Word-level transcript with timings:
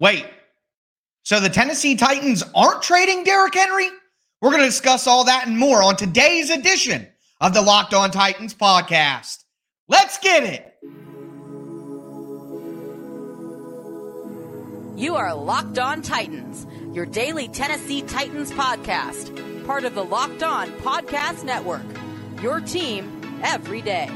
Wait, 0.00 0.24
so 1.24 1.40
the 1.40 1.50
Tennessee 1.50 1.94
Titans 1.94 2.42
aren't 2.54 2.82
trading 2.82 3.22
Derrick 3.22 3.54
Henry? 3.54 3.86
We're 4.40 4.48
going 4.48 4.62
to 4.62 4.66
discuss 4.66 5.06
all 5.06 5.24
that 5.24 5.46
and 5.46 5.58
more 5.58 5.82
on 5.82 5.94
today's 5.94 6.48
edition 6.48 7.06
of 7.38 7.52
the 7.52 7.60
Locked 7.60 7.92
On 7.92 8.10
Titans 8.10 8.54
podcast. 8.54 9.44
Let's 9.88 10.16
get 10.16 10.44
it. 10.44 10.66
You 14.98 15.16
are 15.16 15.34
Locked 15.34 15.78
On 15.78 16.00
Titans, 16.00 16.66
your 16.96 17.04
daily 17.04 17.48
Tennessee 17.48 18.00
Titans 18.00 18.52
podcast, 18.52 19.66
part 19.66 19.84
of 19.84 19.94
the 19.94 20.04
Locked 20.04 20.42
On 20.42 20.70
Podcast 20.78 21.44
Network. 21.44 21.84
Your 22.42 22.60
team 22.60 23.40
every 23.42 23.82
day. 23.82 24.10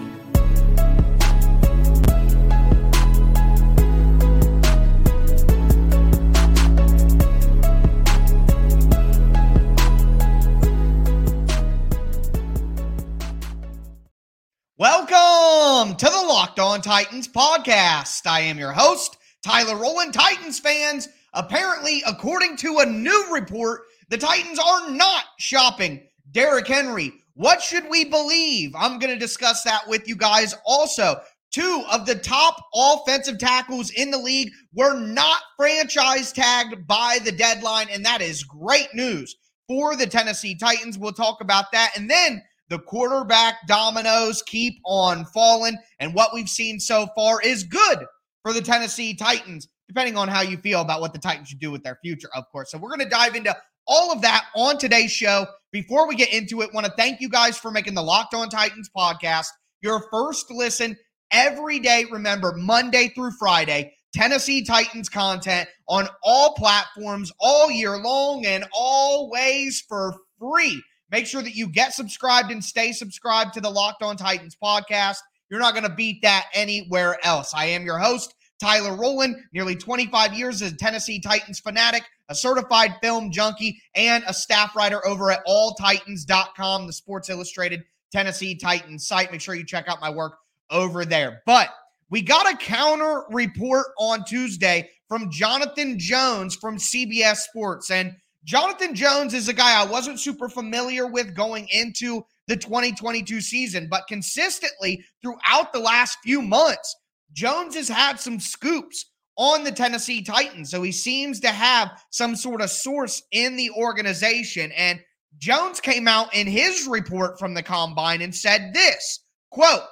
Welcome 14.77 15.95
to 15.99 16.07
the 16.07 16.27
Locked 16.27 16.59
On 16.59 16.81
Titans 16.81 17.29
podcast. 17.29 18.27
I 18.27 18.41
am 18.41 18.59
your 18.59 18.73
host, 18.73 19.17
Tyler 19.41 19.77
Rowland. 19.77 20.13
Titans 20.13 20.59
fans, 20.59 21.09
apparently, 21.32 22.03
according 22.09 22.57
to 22.57 22.81
a 22.81 22.87
new 22.87 23.29
report, 23.32 23.82
the 24.09 24.18
Titans 24.18 24.59
are 24.59 24.91
not 24.91 25.27
shopping 25.39 26.03
Derrick 26.32 26.67
Henry. 26.67 27.13
What 27.35 27.63
should 27.63 27.89
we 27.89 28.05
believe? 28.05 28.75
I'm 28.75 28.99
going 28.99 29.13
to 29.13 29.18
discuss 29.18 29.63
that 29.63 29.87
with 29.87 30.09
you 30.09 30.17
guys. 30.17 30.57
Also, 30.67 31.21
two 31.53 31.85
of 31.93 32.05
the 32.05 32.17
top 32.17 32.56
offensive 32.75 33.39
tackles 33.39 33.91
in 33.91 34.11
the 34.11 34.19
league 34.19 34.51
were 34.75 34.98
not 34.98 35.41
franchise 35.56 36.33
tagged 36.33 36.84
by 36.89 37.20
the 37.25 37.31
deadline, 37.31 37.87
and 37.93 38.05
that 38.05 38.20
is 38.20 38.43
great 38.43 38.93
news 38.93 39.37
for 39.69 39.95
the 39.95 40.09
Tennessee 40.09 40.57
Titans. 40.57 40.98
We'll 40.98 41.13
talk 41.13 41.41
about 41.41 41.70
that. 41.70 41.93
And 41.97 42.11
then 42.11 42.43
the 42.69 42.79
quarterback 42.79 43.67
dominoes 43.67 44.43
keep 44.43 44.75
on 44.84 45.25
falling. 45.27 45.77
And 45.98 46.15
what 46.15 46.34
we've 46.34 46.48
seen 46.48 46.81
so 46.81 47.09
far 47.15 47.41
is 47.41 47.65
good 47.65 47.98
for 48.43 48.53
the 48.53 48.62
Tennessee 48.62 49.15
Titans, 49.15 49.69
depending 49.89 50.17
on 50.17 50.29
how 50.29 50.43
you 50.43 50.57
feel 50.57 50.81
about 50.81 51.01
what 51.01 51.12
the 51.12 51.19
Titans 51.19 51.48
should 51.48 51.61
do 51.61 51.70
with 51.70 51.83
their 51.83 51.98
future, 52.03 52.29
of 52.35 52.45
course. 52.51 52.70
So 52.70 52.79
we're 52.79 52.89
going 52.89 53.01
to 53.01 53.09
dive 53.09 53.35
into 53.35 53.57
all 53.87 54.12
of 54.12 54.23
that 54.23 54.47
on 54.55 54.79
today's 54.79 55.12
show. 55.12 55.47
Before 55.73 56.09
we 56.09 56.15
get 56.15 56.33
into 56.33 56.62
it, 56.62 56.73
want 56.73 56.87
to 56.87 56.92
thank 56.92 57.20
you 57.20 57.29
guys 57.29 57.59
for 57.59 57.70
making 57.70 57.95
the 57.95 58.03
Locked 58.03 58.35
On 58.35 58.48
Titans 58.48 58.91
podcast 58.97 59.48
your 59.83 60.05
first 60.11 60.51
listen 60.51 60.97
every 61.31 61.79
day. 61.79 62.07
Remember, 62.11 62.55
Monday 62.57 63.09
through 63.09 63.33
Friday, 63.33 63.92
Tennessee 64.15 64.65
Titans 64.65 65.09
content 65.09 65.69
on 65.89 66.09
all 66.23 66.55
platforms 66.55 67.33
all 67.41 67.70
year 67.70 67.98
long 67.98 68.47
and 68.47 68.65
always 68.73 69.83
for 69.87 70.15
free. 70.39 70.81
Make 71.15 71.29
sure 71.29 71.43
that 71.43 71.55
you 71.55 71.69
get 71.69 71.95
subscribed 71.95 72.51
and 72.51 72.62
stay 72.62 72.91
subscribed 72.91 73.55
to 73.55 73.61
the 73.61 73.70
Locked 73.70 74.03
On 74.03 74.17
Titans 74.17 74.57
podcast. 74.61 75.19
You're 75.48 75.61
not 75.61 75.73
going 75.73 75.89
to 75.89 75.95
beat 75.95 76.23
that 76.23 76.47
anywhere 76.53 77.25
else. 77.25 77.55
I 77.55 77.67
am 77.67 77.84
your 77.84 78.01
host, 78.01 78.34
Tyler 78.61 78.97
Rowland, 78.97 79.37
nearly 79.53 79.77
25 79.77 80.35
years 80.35 80.61
as 80.61 80.73
a 80.73 80.77
Tennessee 80.77 81.20
Titans 81.20 81.61
fanatic, 81.61 82.03
a 82.31 82.35
certified 82.35 82.97
film 83.01 83.31
junkie, 83.31 83.81
and 83.95 84.25
a 84.27 84.35
staff 84.35 84.75
writer 84.75 85.07
over 85.07 85.31
at 85.31 85.47
alltitans.com, 85.47 86.89
the 86.89 86.92
Sports 86.92 87.31
Illustrated 87.31 87.85
Tennessee 88.11 88.57
Titans 88.57 89.07
site. 89.07 89.31
Make 89.31 89.41
sure 89.41 89.55
you 89.55 89.65
check 89.65 89.85
out 89.87 90.01
my 90.01 90.11
work 90.11 90.37
over 90.69 91.05
there. 91.05 91.42
But 91.47 91.69
we 92.11 92.23
got 92.23 92.53
a 92.53 92.57
counter 92.57 93.23
report 93.31 93.87
on 94.01 94.25
Tuesday 94.25 94.91
from 95.09 95.31
Jonathan 95.31 95.97
Jones 95.97 96.57
from 96.57 96.77
CBS 96.77 97.37
Sports. 97.37 97.92
And 97.92 98.17
Jonathan 98.45 98.95
Jones 98.95 99.33
is 99.33 99.48
a 99.48 99.55
guy 99.55 99.81
I 99.81 99.87
wasn't 99.87 100.20
super 100.20 100.50
familiar 100.50 101.06
with 101.06 101.35
going 101.35 101.67
into 101.69 102.23
the 102.46 102.57
2022 102.57 103.41
season, 103.41 103.89
but 103.91 104.07
consistently 104.07 105.02
throughout 105.23 105.73
the 105.73 105.79
last 105.79 106.19
few 106.23 106.42
months, 106.42 106.95
Jones 107.33 107.74
has 107.74 107.89
had 107.89 108.20
some 108.20 108.39
scoops 108.39 109.07
on 109.36 109.64
the 109.64 109.73
Tennessee 109.73 110.23
Titans. 110.23 110.70
So 110.70 110.83
he 110.83 110.92
seems 110.92 111.41
to 111.41 111.48
have 111.48 111.91
some 112.11 112.36
sort 112.36 112.61
of 112.61 112.70
source 112.70 113.23
in 113.33 113.57
the 113.57 113.70
organization. 113.70 114.73
And 114.73 115.01
Jones 115.39 115.80
came 115.80 116.07
out 116.07 116.35
in 116.35 116.46
his 116.46 116.86
report 116.86 117.39
from 117.39 117.55
the 117.55 117.63
combine 117.63 118.20
and 118.20 118.35
said 118.35 118.73
this 118.74 119.20
quote, 119.51 119.83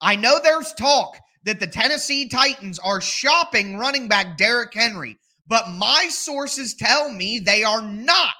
I 0.00 0.16
know 0.16 0.38
there's 0.42 0.72
talk 0.74 1.18
that 1.44 1.60
the 1.60 1.66
Tennessee 1.66 2.28
Titans 2.28 2.78
are 2.78 3.00
shopping 3.00 3.76
running 3.76 4.08
back 4.08 4.36
Derrick 4.38 4.72
Henry 4.72 5.18
but 5.46 5.68
my 5.70 6.08
sources 6.10 6.74
tell 6.74 7.10
me 7.10 7.38
they 7.38 7.64
are 7.64 7.82
not. 7.82 8.34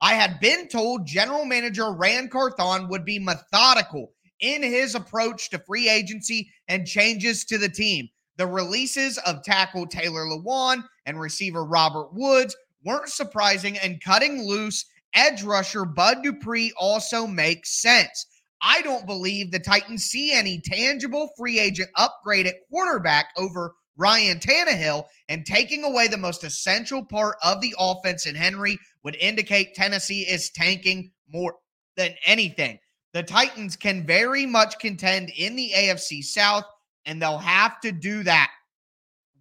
I 0.00 0.14
had 0.14 0.40
been 0.40 0.68
told 0.68 1.06
general 1.06 1.44
manager 1.44 1.92
Ran 1.92 2.28
Carthon 2.28 2.88
would 2.88 3.04
be 3.04 3.18
methodical 3.18 4.12
in 4.40 4.62
his 4.62 4.94
approach 4.94 5.50
to 5.50 5.58
free 5.58 5.88
agency 5.88 6.50
and 6.68 6.86
changes 6.86 7.44
to 7.46 7.58
the 7.58 7.68
team. 7.68 8.08
The 8.36 8.46
releases 8.46 9.16
of 9.18 9.42
tackle 9.42 9.86
Taylor 9.86 10.26
Lewan 10.26 10.84
and 11.06 11.18
receiver 11.18 11.64
Robert 11.64 12.12
Woods 12.12 12.54
weren't 12.84 13.08
surprising, 13.08 13.78
and 13.78 14.00
cutting 14.02 14.46
loose 14.46 14.84
edge 15.14 15.42
rusher 15.42 15.84
Bud 15.84 16.22
Dupree 16.22 16.72
also 16.78 17.26
makes 17.26 17.80
sense. 17.80 18.26
I 18.62 18.82
don't 18.82 19.06
believe 19.06 19.50
the 19.50 19.58
Titans 19.58 20.04
see 20.04 20.32
any 20.32 20.60
tangible 20.60 21.30
free 21.36 21.58
agent 21.58 21.90
upgrade 21.96 22.46
at 22.46 22.56
quarterback 22.70 23.28
over 23.36 23.74
Ryan 23.96 24.38
Tannehill, 24.38 25.06
and 25.28 25.44
taking 25.44 25.84
away 25.84 26.08
the 26.08 26.16
most 26.16 26.44
essential 26.44 27.04
part 27.04 27.36
of 27.42 27.60
the 27.60 27.74
offense 27.78 28.26
in 28.26 28.34
Henry 28.34 28.78
would 29.02 29.16
indicate 29.16 29.74
Tennessee 29.74 30.22
is 30.22 30.50
tanking 30.50 31.10
more 31.28 31.56
than 31.96 32.14
anything. 32.24 32.78
The 33.14 33.22
Titans 33.22 33.76
can 33.76 34.06
very 34.06 34.44
much 34.44 34.78
contend 34.78 35.30
in 35.30 35.56
the 35.56 35.72
AFC 35.74 36.22
South, 36.22 36.64
and 37.06 37.20
they'll 37.20 37.38
have 37.38 37.80
to 37.80 37.92
do 37.92 38.22
that 38.24 38.50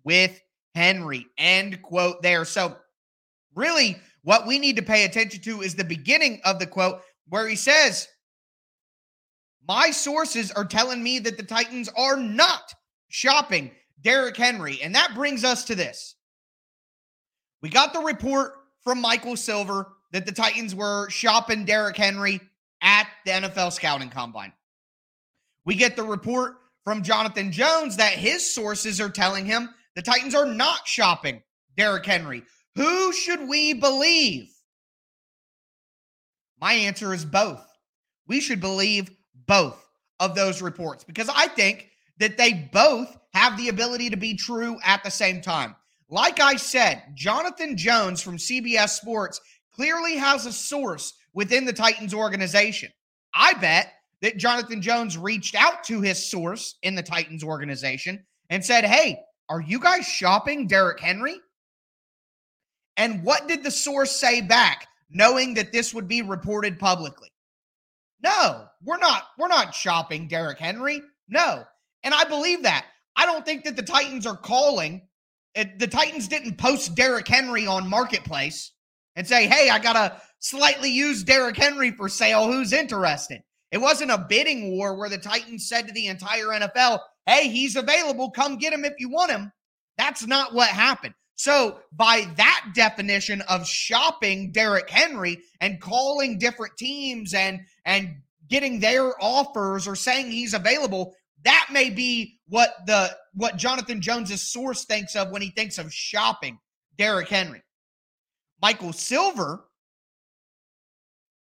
with 0.04 0.40
Henry. 0.74 1.26
End 1.38 1.82
quote 1.82 2.22
there. 2.22 2.46
So, 2.46 2.78
really, 3.54 3.98
what 4.24 4.48
we 4.48 4.60
need 4.60 4.78
to 4.78 4.82
pay 4.82 5.04
attention 5.04 5.42
to 5.42 5.62
is 5.62 5.76
the 5.76 5.84
beginning 5.84 6.40
of 6.46 6.60
the 6.60 6.68
quote 6.68 7.02
where 7.28 7.48
he 7.48 7.56
says, 7.58 8.08
My 9.68 9.92
sources 9.92 10.52
are 10.52 10.66
telling 10.66 11.04
me 11.04 11.20
that 11.20 11.38
the 11.38 11.44
Titans 11.44 11.90
are 11.98 12.18
not 12.18 12.74
shopping 13.10 13.72
Derrick 14.01 14.38
Henry. 14.38 14.81
And 14.81 14.95
that 14.95 15.16
brings 15.16 15.44
us 15.44 15.66
to 15.66 15.75
this. 15.75 16.16
We 17.61 17.69
got 17.69 17.94
the 17.94 18.00
report 18.00 18.53
from 18.83 19.01
Michael 19.01 19.35
Silver 19.35 19.94
that 20.11 20.25
the 20.25 20.31
Titans 20.31 20.75
were 20.75 21.09
shopping 21.09 21.66
Derrick 21.66 21.97
Henry 21.97 22.39
at 22.81 23.07
the 23.25 23.31
NFL 23.31 23.73
scouting 23.73 24.09
combine. 24.09 24.53
We 25.66 25.75
get 25.75 25.95
the 25.95 26.03
report 26.03 26.57
from 26.83 27.01
Jonathan 27.01 27.51
Jones 27.51 27.97
that 27.97 28.13
his 28.13 28.53
sources 28.53 29.01
are 29.01 29.09
telling 29.09 29.45
him 29.45 29.69
the 29.95 30.01
Titans 30.01 30.35
are 30.35 30.45
not 30.45 30.88
shopping 30.88 31.41
Derrick 31.75 32.06
Henry. 32.06 32.44
Who 32.75 33.12
should 33.12 33.47
we 33.47 33.73
believe? 33.73 34.50
My 36.62 36.73
answer 36.73 37.13
is 37.13 37.25
both. 37.25 37.66
We 38.27 38.39
should 38.39 38.62
believe 38.62 39.09
both 39.47 39.83
of 40.19 40.35
those 40.35 40.62
reports 40.62 41.03
because 41.03 41.29
I 41.33 41.47
think 41.47 41.89
that 42.19 42.38
they 42.38 42.53
both 42.72 43.17
have 43.35 43.57
the 43.57 43.68
ability 43.68 44.09
to 44.09 44.16
be 44.16 44.34
true 44.34 44.78
at 44.84 45.03
the 45.03 45.12
same 45.12 45.41
time. 45.41 45.75
Like 46.09 46.40
I 46.40 46.56
said, 46.56 47.03
Jonathan 47.16 47.75
Jones 47.75 48.22
from 48.22 48.38
CBS 48.38 48.90
Sports 48.90 49.41
clearly 49.73 50.16
has 50.16 50.46
a 50.46 50.53
source 50.53 51.13
within 51.34 51.66
the 51.66 51.74
Titans 51.74 52.13
organization. 52.13 52.90
I 53.34 53.53
bet 53.56 53.91
that 54.22 54.38
Jonathan 54.38 54.81
Jones 54.81 55.18
reached 55.18 55.53
out 55.53 55.84
to 55.84 56.00
his 56.00 56.31
source 56.31 56.78
in 56.81 56.95
the 56.95 57.03
Titans 57.03 57.44
organization 57.44 58.24
and 58.50 58.63
said, 58.63 58.85
Hey, 58.85 59.19
are 59.50 59.62
you 59.62 59.80
guys 59.80 60.07
shopping 60.07 60.65
Derrick 60.65 61.01
Henry? 61.01 61.36
And 62.95 63.21
what 63.21 63.50
did 63.50 63.63
the 63.63 63.71
source 63.71 64.12
say 64.12 64.39
back, 64.39 64.88
knowing 65.10 65.56
that 65.56 65.74
this 65.74 65.94
would 65.94 66.07
be 66.07 66.21
reported 66.21 66.80
publicly? 66.80 67.30
No, 68.24 68.68
we're 68.81 68.98
not. 68.98 69.24
We're 69.38 69.50
not 69.50 69.75
shopping 69.75 70.30
Derrick 70.30 70.57
Henry. 70.57 71.01
No. 71.27 71.65
And 72.04 72.13
I 72.13 72.24
believe 72.24 72.63
that. 72.63 72.86
I 73.15 73.25
don't 73.25 73.45
think 73.45 73.63
that 73.63 73.75
the 73.75 73.83
Titans 73.83 74.25
are 74.25 74.38
calling. 74.38 75.07
It, 75.53 75.79
the 75.79 75.88
Titans 75.88 76.27
didn't 76.27 76.57
post 76.57 76.95
Derrick 76.95 77.27
Henry 77.27 77.65
on 77.65 77.89
Marketplace 77.89 78.73
and 79.15 79.25
say, 79.25 79.47
hey, 79.47 79.69
I 79.69 79.79
got 79.79 79.95
a 79.95 80.21
slightly 80.39 80.91
use 80.91 81.23
Derrick 81.23 81.57
Henry 81.57 81.91
for 81.91 82.09
sale. 82.09 82.51
Who's 82.51 82.73
interested? 82.73 83.41
It 83.71 83.79
wasn't 83.79 84.12
a 84.12 84.25
bidding 84.29 84.77
war 84.77 84.97
where 84.97 85.09
the 85.09 85.17
Titans 85.17 85.67
said 85.67 85.88
to 85.88 85.94
the 85.94 86.07
entire 86.07 86.47
NFL, 86.47 87.00
hey, 87.25 87.50
he's 87.50 87.75
available. 87.75 88.31
Come 88.31 88.57
get 88.57 88.73
him 88.73 88.85
if 88.85 88.94
you 89.00 89.09
want 89.09 89.31
him. 89.31 89.51
That's 89.97 90.25
not 90.27 90.53
what 90.53 90.69
happened. 90.69 91.13
So, 91.38 91.79
by 91.91 92.27
that 92.38 92.71
definition 92.73 93.41
of 93.50 93.67
shopping 93.67 94.53
Derrick 94.53 94.89
Henry 94.89 95.39
and 95.59 95.81
calling 95.81 96.38
different 96.39 96.77
teams 96.77 97.33
and 97.33 97.59
and 97.83 98.15
getting 98.50 98.79
their 98.79 99.21
offers 99.21 99.88
or 99.88 99.95
saying 99.95 100.31
he's 100.31 100.53
available, 100.53 101.13
That 101.45 101.68
may 101.71 101.89
be 101.89 102.39
what 102.47 102.75
the 102.86 103.15
what 103.33 103.56
Jonathan 103.56 104.01
Jones's 104.01 104.42
source 104.42 104.86
thinks 104.86 105.15
of 105.15 105.31
when 105.31 105.42
he 105.42 105.50
thinks 105.51 105.77
of 105.77 105.94
shopping 105.94 106.59
Derrick 106.97 107.30
Henry. 107.30 107.62
Michael 108.62 108.94
Silver 108.94 109.65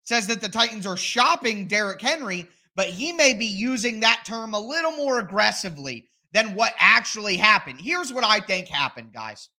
says 0.03 0.27
that 0.27 0.41
the 0.41 0.49
Titans 0.49 0.85
are 0.85 0.97
shopping 0.97 1.67
Derrick 1.67 2.01
Henry, 2.01 2.47
but 2.75 2.87
he 2.87 3.11
may 3.11 3.33
be 3.33 3.45
using 3.45 3.99
that 3.99 4.23
term 4.25 4.53
a 4.53 4.59
little 4.59 4.91
more 4.91 5.19
aggressively 5.19 6.07
than 6.33 6.53
what 6.53 6.73
actually 6.77 7.37
happened. 7.37 7.81
Here's 7.81 8.13
what 8.13 8.23
I 8.23 8.39
think 8.39 8.67
happened, 8.67 9.11
guys. 9.11 9.49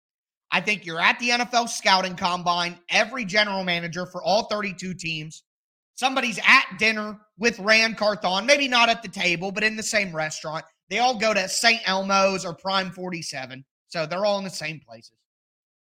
I 0.53 0.61
think 0.61 0.87
you're 0.87 1.01
at 1.01 1.19
the 1.19 1.31
NFL 1.31 1.69
scouting 1.69 2.15
combine, 2.15 2.79
every 2.89 3.25
general 3.25 3.65
manager 3.65 4.07
for 4.07 4.23
all 4.23 4.45
32 4.45 4.95
teams. 4.95 5.43
Somebody's 5.97 6.39
at 6.47 6.77
dinner 6.79 7.19
with 7.39 7.59
Ran 7.59 7.95
Carthon, 7.95 8.45
maybe 8.45 8.69
not 8.69 8.91
at 8.91 9.03
the 9.03 9.09
table, 9.09 9.51
but 9.51 9.65
in 9.65 9.77
the 9.77 9.83
same 9.83 10.15
restaurant. 10.15 10.65
They 10.91 10.99
all 10.99 11.19
go 11.19 11.33
to 11.33 11.49
St. 11.49 11.81
Elmo's 11.87 12.45
or 12.45 12.55
Prime 12.55 12.91
47. 12.91 13.65
So 13.89 14.05
they're 14.05 14.27
all 14.27 14.39
in 14.39 14.45
the 14.45 14.51
same 14.51 14.79
places. 14.79 15.17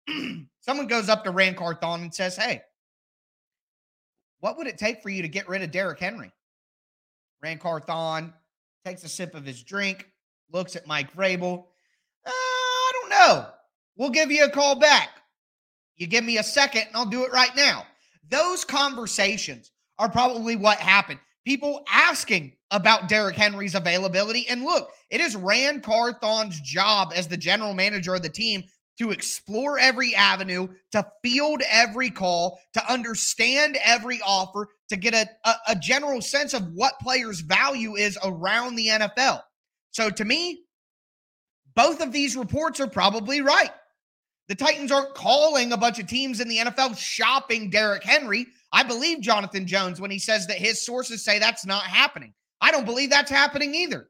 Someone 0.60 0.88
goes 0.88 1.08
up 1.08 1.22
to 1.24 1.30
Ran 1.30 1.54
Carthon 1.54 2.02
and 2.02 2.12
says, 2.12 2.36
Hey, 2.36 2.60
what 4.40 4.58
would 4.58 4.66
it 4.66 4.78
take 4.78 5.00
for 5.00 5.10
you 5.10 5.22
to 5.22 5.28
get 5.28 5.48
rid 5.48 5.62
of 5.62 5.70
Derrick 5.70 6.00
Henry? 6.00 6.32
Ran 7.40 7.58
Carthon 7.58 8.32
takes 8.84 9.04
a 9.04 9.08
sip 9.08 9.36
of 9.36 9.44
his 9.44 9.62
drink, 9.62 10.10
looks 10.52 10.74
at 10.74 10.88
Mike 10.88 11.14
Vrabel. 11.14 11.66
Uh, 12.26 12.30
I 12.30 12.92
don't 13.00 13.10
know. 13.10 13.46
We'll 13.96 14.10
give 14.10 14.32
you 14.32 14.44
a 14.44 14.50
call 14.50 14.74
back. 14.74 15.10
You 15.96 16.08
give 16.08 16.24
me 16.24 16.38
a 16.38 16.42
second 16.42 16.82
and 16.88 16.96
I'll 16.96 17.06
do 17.06 17.24
it 17.24 17.32
right 17.32 17.54
now. 17.54 17.84
Those 18.28 18.64
conversations 18.64 19.70
are 20.00 20.08
probably 20.08 20.56
what 20.56 20.79
happened. 20.79 21.20
People 21.44 21.85
asking 21.91 22.55
about 22.70 23.08
Derrick 23.08 23.37
Henry's 23.37 23.75
availability. 23.75 24.47
And 24.49 24.64
look, 24.64 24.91
it 25.11 25.20
is 25.20 25.37
Ran 25.37 25.81
Carthon's 25.81 26.61
job 26.61 27.12
as 27.14 27.29
the 27.29 27.37
general 27.37 27.75
manager 27.75 28.14
of 28.14 28.23
the 28.23 28.29
team 28.29 28.64
to 28.99 29.11
explore 29.11 29.79
every 29.79 30.14
avenue, 30.14 30.69
to 30.93 31.06
field 31.23 31.62
every 31.70 32.11
call, 32.11 32.61
to 32.75 32.93
understand 32.93 33.79
every 33.85 34.20
offer, 34.23 34.69
to 34.88 34.97
get 34.97 35.14
a, 35.14 35.26
a, 35.49 35.55
a, 35.69 35.76
general 35.76 36.20
sense 36.20 36.52
of 36.52 36.70
what 36.75 36.99
players' 37.00 37.41
value 37.41 37.94
is 37.94 38.19
around 38.23 38.76
the 38.76 38.88
NFL. 38.88 39.41
So 39.91 40.11
to 40.11 40.25
me, 40.25 40.64
both 41.75 42.02
of 42.02 42.12
these 42.12 42.37
reports 42.37 42.79
are 42.79 42.87
probably 42.87 43.41
right. 43.41 43.70
The 44.49 44.55
Titans 44.55 44.93
aren't 44.93 45.14
calling 45.14 45.73
a 45.73 45.76
bunch 45.76 45.99
of 45.99 46.06
teams 46.06 46.41
in 46.41 46.49
the 46.49 46.58
NFL 46.58 46.99
shopping 46.99 47.70
Derrick 47.70 48.02
Henry. 48.02 48.49
I 48.72 48.82
believe 48.82 49.20
Jonathan 49.20 49.67
Jones 49.67 50.00
when 50.00 50.11
he 50.11 50.19
says 50.19 50.46
that 50.46 50.58
his 50.58 50.81
sources 50.84 51.25
say 51.25 51.38
that's 51.38 51.67
not 51.67 51.82
happening. 51.82 52.32
I 52.61 52.70
don't 52.70 52.84
believe 52.84 53.11
that's 53.11 53.31
happening 53.31 53.75
either. 53.75 54.08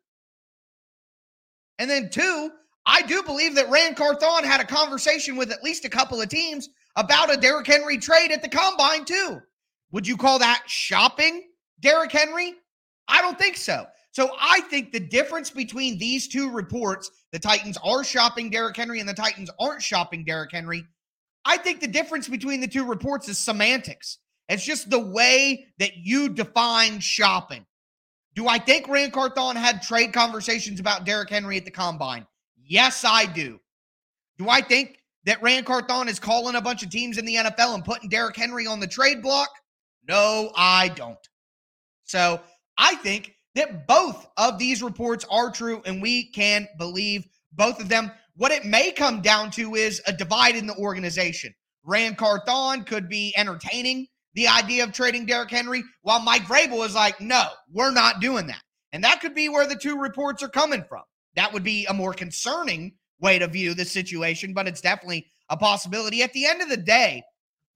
And 1.79 1.89
then, 1.89 2.11
two, 2.11 2.51
I 2.85 3.03
do 3.03 3.23
believe 3.23 3.55
that 3.55 3.71
Ran 3.71 3.95
Carthon 3.95 4.45
had 4.45 4.61
a 4.61 4.67
conversation 4.67 5.37
with 5.37 5.51
at 5.51 5.63
least 5.63 5.85
a 5.85 5.89
couple 5.89 6.21
of 6.21 6.29
teams 6.29 6.69
about 6.97 7.33
a 7.33 7.39
Derrick 7.39 7.67
Henry 7.67 7.97
trade 7.97 8.33
at 8.33 8.43
the 8.43 8.49
combine, 8.49 9.05
too. 9.05 9.41
Would 9.93 10.07
you 10.07 10.17
call 10.17 10.39
that 10.41 10.65
shopping 10.67 11.49
Derrick 11.81 12.13
Henry? 12.13 12.55
I 13.09 13.23
don't 13.23 13.39
think 13.39 13.57
so. 13.57 13.87
So 14.13 14.31
I 14.41 14.61
think 14.63 14.93
the 14.93 15.01
difference 15.01 15.51
between 15.51 15.99
these 15.99 16.29
two 16.29 16.51
reports, 16.51 17.11
the 17.33 17.39
Titans 17.39 17.79
are 17.85 18.05
shopping 18.05 18.51
Derrick 18.51 18.77
Henry 18.77 19.01
and 19.01 19.09
the 19.09 19.15
Titans 19.15 19.51
aren't 19.61 19.83
shopping 19.83 20.25
Derrick 20.25 20.53
Henry. 20.53 20.85
I 21.45 21.57
think 21.57 21.81
the 21.81 21.89
difference 21.89 22.29
between 22.29 22.61
the 22.61 22.69
two 22.69 22.85
reports 22.85 23.29
is 23.29 23.39
semantics. 23.39 24.19
It's 24.51 24.65
just 24.65 24.91
the 24.91 24.99
way 24.99 25.69
that 25.79 25.97
you 25.97 26.29
define 26.29 26.99
shopping. 26.99 27.65
Do 28.35 28.49
I 28.49 28.59
think 28.59 28.89
Ran 28.89 29.13
Carthon 29.13 29.55
had 29.55 29.81
trade 29.81 30.13
conversations 30.13 30.81
about 30.81 31.05
Derrick 31.05 31.31
Henry 31.31 31.57
at 31.57 31.65
the 31.65 31.71
combine? 31.71 32.27
Yes, 32.57 33.05
I 33.07 33.27
do. 33.27 33.61
Do 34.39 34.49
I 34.49 34.61
think 34.61 34.99
that 35.25 35.41
Ran 35.41 35.63
Carthon 35.63 36.09
is 36.09 36.19
calling 36.19 36.57
a 36.57 36.61
bunch 36.61 36.83
of 36.83 36.91
teams 36.91 37.17
in 37.17 37.25
the 37.25 37.37
NFL 37.37 37.77
and 37.77 37.85
putting 37.85 38.09
Derrick 38.09 38.37
Henry 38.37 38.67
on 38.67 38.81
the 38.81 38.89
trade 38.89 39.23
block? 39.23 39.51
No, 40.09 40.51
I 40.57 40.89
don't. 40.89 41.19
So 42.03 42.41
I 42.77 42.97
think 42.97 43.37
that 43.55 43.87
both 43.87 44.27
of 44.37 44.59
these 44.59 44.83
reports 44.83 45.25
are 45.31 45.53
true 45.53 45.81
and 45.87 46.03
we 46.03 46.25
can 46.33 46.67
believe 46.77 47.25
both 47.53 47.81
of 47.81 47.89
them. 47.89 48.11
What 48.35 48.51
it 48.51 48.65
may 48.65 48.91
come 48.91 49.21
down 49.21 49.53
to 49.53 49.77
is 49.77 50.03
a 50.09 50.13
divide 50.13 50.57
in 50.57 50.67
the 50.67 50.77
organization. 50.77 51.55
Ran 51.85 52.17
Carthon 52.17 52.83
could 52.83 53.09
be 53.09 53.33
entertaining 53.37 54.09
the 54.35 54.49
idea 54.49 54.85
of 54.85 54.93
trading 54.93 55.27
Derrick 55.27 55.51
Henry, 55.51 55.83
while 56.03 56.21
Mike 56.21 56.43
Vrabel 56.43 56.87
is 56.87 56.95
like, 56.95 57.21
no, 57.21 57.45
we're 57.73 57.91
not 57.91 58.21
doing 58.21 58.47
that. 58.47 58.63
And 58.93 59.05
that 59.05 59.21
could 59.21 59.35
be 59.35 59.49
where 59.49 59.67
the 59.67 59.77
two 59.77 59.99
reports 59.99 60.43
are 60.43 60.49
coming 60.49 60.85
from. 60.89 61.03
That 61.37 61.53
would 61.53 61.65
be 61.65 61.87
a 61.87 61.95
more 61.95 62.13
concerning 62.13 62.93
way 63.21 63.39
to 63.39 63.47
view 63.47 63.75
the 63.75 63.85
situation, 63.85 64.53
but 64.53 64.67
it's 64.67 64.81
definitely 64.81 65.27
a 65.49 65.57
possibility. 65.57 66.23
At 66.23 66.33
the 66.33 66.47
end 66.47 66.63
of 66.63 66.69
the 66.69 66.77
day, 66.77 67.23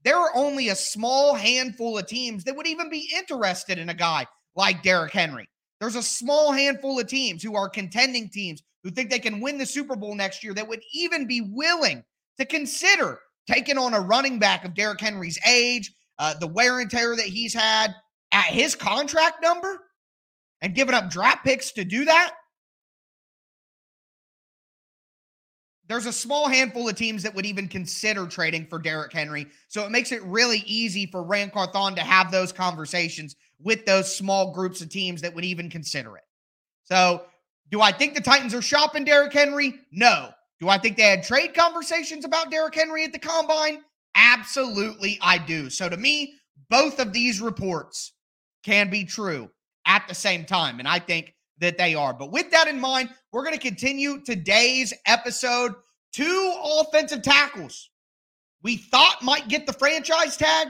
there 0.04 0.18
are 0.18 0.30
only 0.34 0.68
a 0.68 0.76
small 0.76 1.34
handful 1.34 1.98
of 1.98 2.06
teams 2.06 2.44
that 2.44 2.56
would 2.56 2.66
even 2.66 2.90
be 2.90 3.10
interested 3.16 3.78
in 3.78 3.88
a 3.88 3.94
guy 3.94 4.26
like 4.54 4.82
Derrick 4.82 5.12
Henry. 5.12 5.48
There's 5.80 5.96
a 5.96 6.02
small 6.02 6.52
handful 6.52 6.98
of 7.00 7.06
teams 7.06 7.42
who 7.42 7.56
are 7.56 7.68
contending 7.68 8.28
teams 8.28 8.62
who 8.82 8.90
think 8.90 9.10
they 9.10 9.18
can 9.18 9.40
win 9.40 9.58
the 9.58 9.66
Super 9.66 9.96
Bowl 9.96 10.14
next 10.14 10.44
year 10.44 10.54
that 10.54 10.68
would 10.68 10.82
even 10.92 11.26
be 11.26 11.40
willing 11.40 12.04
to 12.38 12.44
consider 12.44 13.18
taking 13.46 13.78
on 13.78 13.94
a 13.94 14.00
running 14.00 14.38
back 14.38 14.64
of 14.64 14.74
Derrick 14.74 15.00
Henry's 15.00 15.38
age, 15.46 15.92
uh, 16.18 16.34
the 16.34 16.46
wear 16.46 16.80
and 16.80 16.90
tear 16.90 17.16
that 17.16 17.26
he's 17.26 17.54
had 17.54 17.94
at 18.32 18.46
his 18.46 18.74
contract 18.74 19.42
number, 19.42 19.80
and 20.60 20.74
giving 20.74 20.94
up 20.94 21.10
draft 21.10 21.44
picks 21.44 21.72
to 21.72 21.84
do 21.84 22.04
that. 22.04 22.34
there's 25.86 26.06
a 26.06 26.12
small 26.12 26.48
handful 26.48 26.88
of 26.88 26.96
teams 26.96 27.22
that 27.22 27.34
would 27.34 27.44
even 27.44 27.68
consider 27.68 28.26
trading 28.26 28.66
for 28.66 28.78
Derrick 28.78 29.12
Henry. 29.12 29.46
So 29.68 29.84
it 29.84 29.90
makes 29.90 30.12
it 30.12 30.22
really 30.24 30.62
easy 30.66 31.06
for 31.06 31.22
Ran 31.22 31.50
Carthon 31.50 31.94
to 31.96 32.00
have 32.00 32.30
those 32.30 32.52
conversations 32.52 33.36
with 33.60 33.84
those 33.84 34.14
small 34.14 34.52
groups 34.52 34.80
of 34.80 34.88
teams 34.88 35.20
that 35.20 35.34
would 35.34 35.44
even 35.44 35.68
consider 35.68 36.16
it. 36.16 36.24
So, 36.84 37.24
do 37.70 37.80
I 37.80 37.92
think 37.92 38.14
the 38.14 38.20
Titans 38.20 38.54
are 38.54 38.62
shopping 38.62 39.04
Derrick 39.04 39.32
Henry? 39.32 39.74
No. 39.90 40.30
Do 40.60 40.68
I 40.68 40.78
think 40.78 40.96
they 40.96 41.04
had 41.04 41.22
trade 41.22 41.54
conversations 41.54 42.24
about 42.24 42.50
Derrick 42.50 42.74
Henry 42.74 43.04
at 43.04 43.12
the 43.12 43.18
combine? 43.18 43.78
Absolutely, 44.14 45.18
I 45.22 45.38
do. 45.38 45.70
So, 45.70 45.88
to 45.88 45.96
me, 45.96 46.34
both 46.70 46.98
of 47.00 47.12
these 47.12 47.40
reports 47.40 48.12
can 48.64 48.90
be 48.90 49.04
true 49.04 49.50
at 49.86 50.06
the 50.08 50.14
same 50.14 50.44
time. 50.44 50.78
And 50.78 50.88
I 50.88 50.98
think 50.98 51.34
that 51.58 51.78
they 51.78 51.94
are. 51.94 52.14
But 52.14 52.32
with 52.32 52.50
that 52.50 52.68
in 52.68 52.80
mind, 52.80 53.10
we're 53.32 53.44
going 53.44 53.54
to 53.54 53.60
continue 53.60 54.22
today's 54.22 54.94
episode. 55.06 55.74
Two 56.12 56.54
offensive 56.80 57.22
tackles 57.22 57.90
we 58.64 58.78
thought 58.78 59.22
might 59.22 59.48
get 59.48 59.66
the 59.66 59.72
franchise 59.72 60.36
tag 60.36 60.68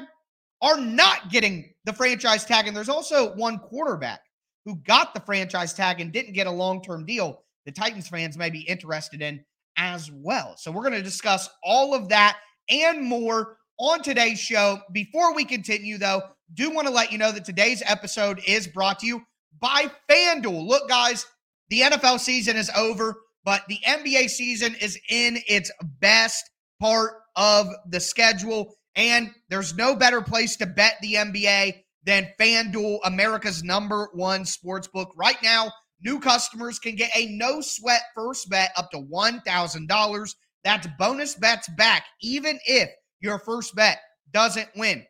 are 0.61 0.79
not 0.79 1.31
getting 1.31 1.73
the 1.85 1.93
franchise 1.93 2.45
tag. 2.45 2.67
And 2.67 2.77
there's 2.77 2.89
also 2.89 3.35
one 3.37 3.59
quarterback 3.59 4.21
who 4.65 4.77
got 4.77 5.15
the 5.15 5.21
franchise 5.21 5.73
tag 5.73 6.01
and 6.01 6.13
didn't 6.13 6.33
get 6.33 6.47
a 6.47 6.51
long 6.51 6.83
term 6.83 7.07
deal. 7.07 7.43
The 7.65 7.73
Titans 7.73 8.09
fans 8.09 8.37
may 8.37 8.51
be 8.51 8.61
interested 8.61 9.23
in 9.23 9.45
as 9.77 10.11
well. 10.13 10.55
So 10.57 10.71
we're 10.71 10.83
going 10.83 10.95
to 10.95 11.03
discuss 11.03 11.49
all 11.63 11.95
of 11.95 12.09
that 12.09 12.39
and 12.69 13.03
more 13.03 13.57
on 13.79 14.03
today's 14.03 14.39
show. 14.39 14.81
Before 14.93 15.35
we 15.35 15.45
continue, 15.45 15.99
though, 15.99 16.23
do 16.53 16.71
want 16.71 16.87
to 16.87 16.93
let 16.93 17.13
you 17.13 17.19
know 17.19 17.33
that 17.33 17.45
today's 17.45 17.83
episode 17.87 18.41
is 18.47 18.67
brought 18.67 19.01
to 19.01 19.07
you 19.07 19.23
by 19.61 19.91
FanDuel. 20.11 20.67
Look, 20.67 20.89
guys, 20.89 21.27
the 21.71 21.81
NFL 21.81 22.21
season 22.21 22.57
is 22.57 22.71
over, 22.77 23.17
but 23.45 23.63
the 23.69 23.79
NBA 23.87 24.29
season 24.29 24.75
is 24.81 24.99
in 25.09 25.39
its 25.49 25.71
best 26.01 26.45
part 26.81 27.15
of 27.37 27.69
the 27.89 28.01
schedule. 28.01 28.75
And 28.97 29.31
there's 29.49 29.75
no 29.75 29.97
better 29.97 30.21
place 30.21 30.57
to 30.57 30.67
bet 30.67 30.97
the 31.03 31.15
NBA 31.15 31.83
than 32.05 32.29
FanDuel, 32.39 32.99
America's 33.05 33.65
number 33.65 34.09
one 34.13 34.45
sports 34.45 34.87
book. 34.87 35.13
Right 35.17 35.43
now, 35.43 35.73
new 36.03 36.21
customers 36.21 36.79
can 36.79 36.95
get 36.95 37.11
a 37.17 37.27
no 37.37 37.61
sweat 37.61 38.03
first 38.15 38.49
bet 38.51 38.71
up 38.77 38.91
to 38.93 38.99
$1,000. 38.99 40.35
That's 40.65 40.89
bonus 40.99 41.35
bets 41.35 41.69
back, 41.69 42.05
even 42.23 42.59
if 42.67 42.91
your 43.21 43.39
first 43.39 43.75
bet 43.75 43.99
doesn't 44.33 44.69
win. 44.77 45.05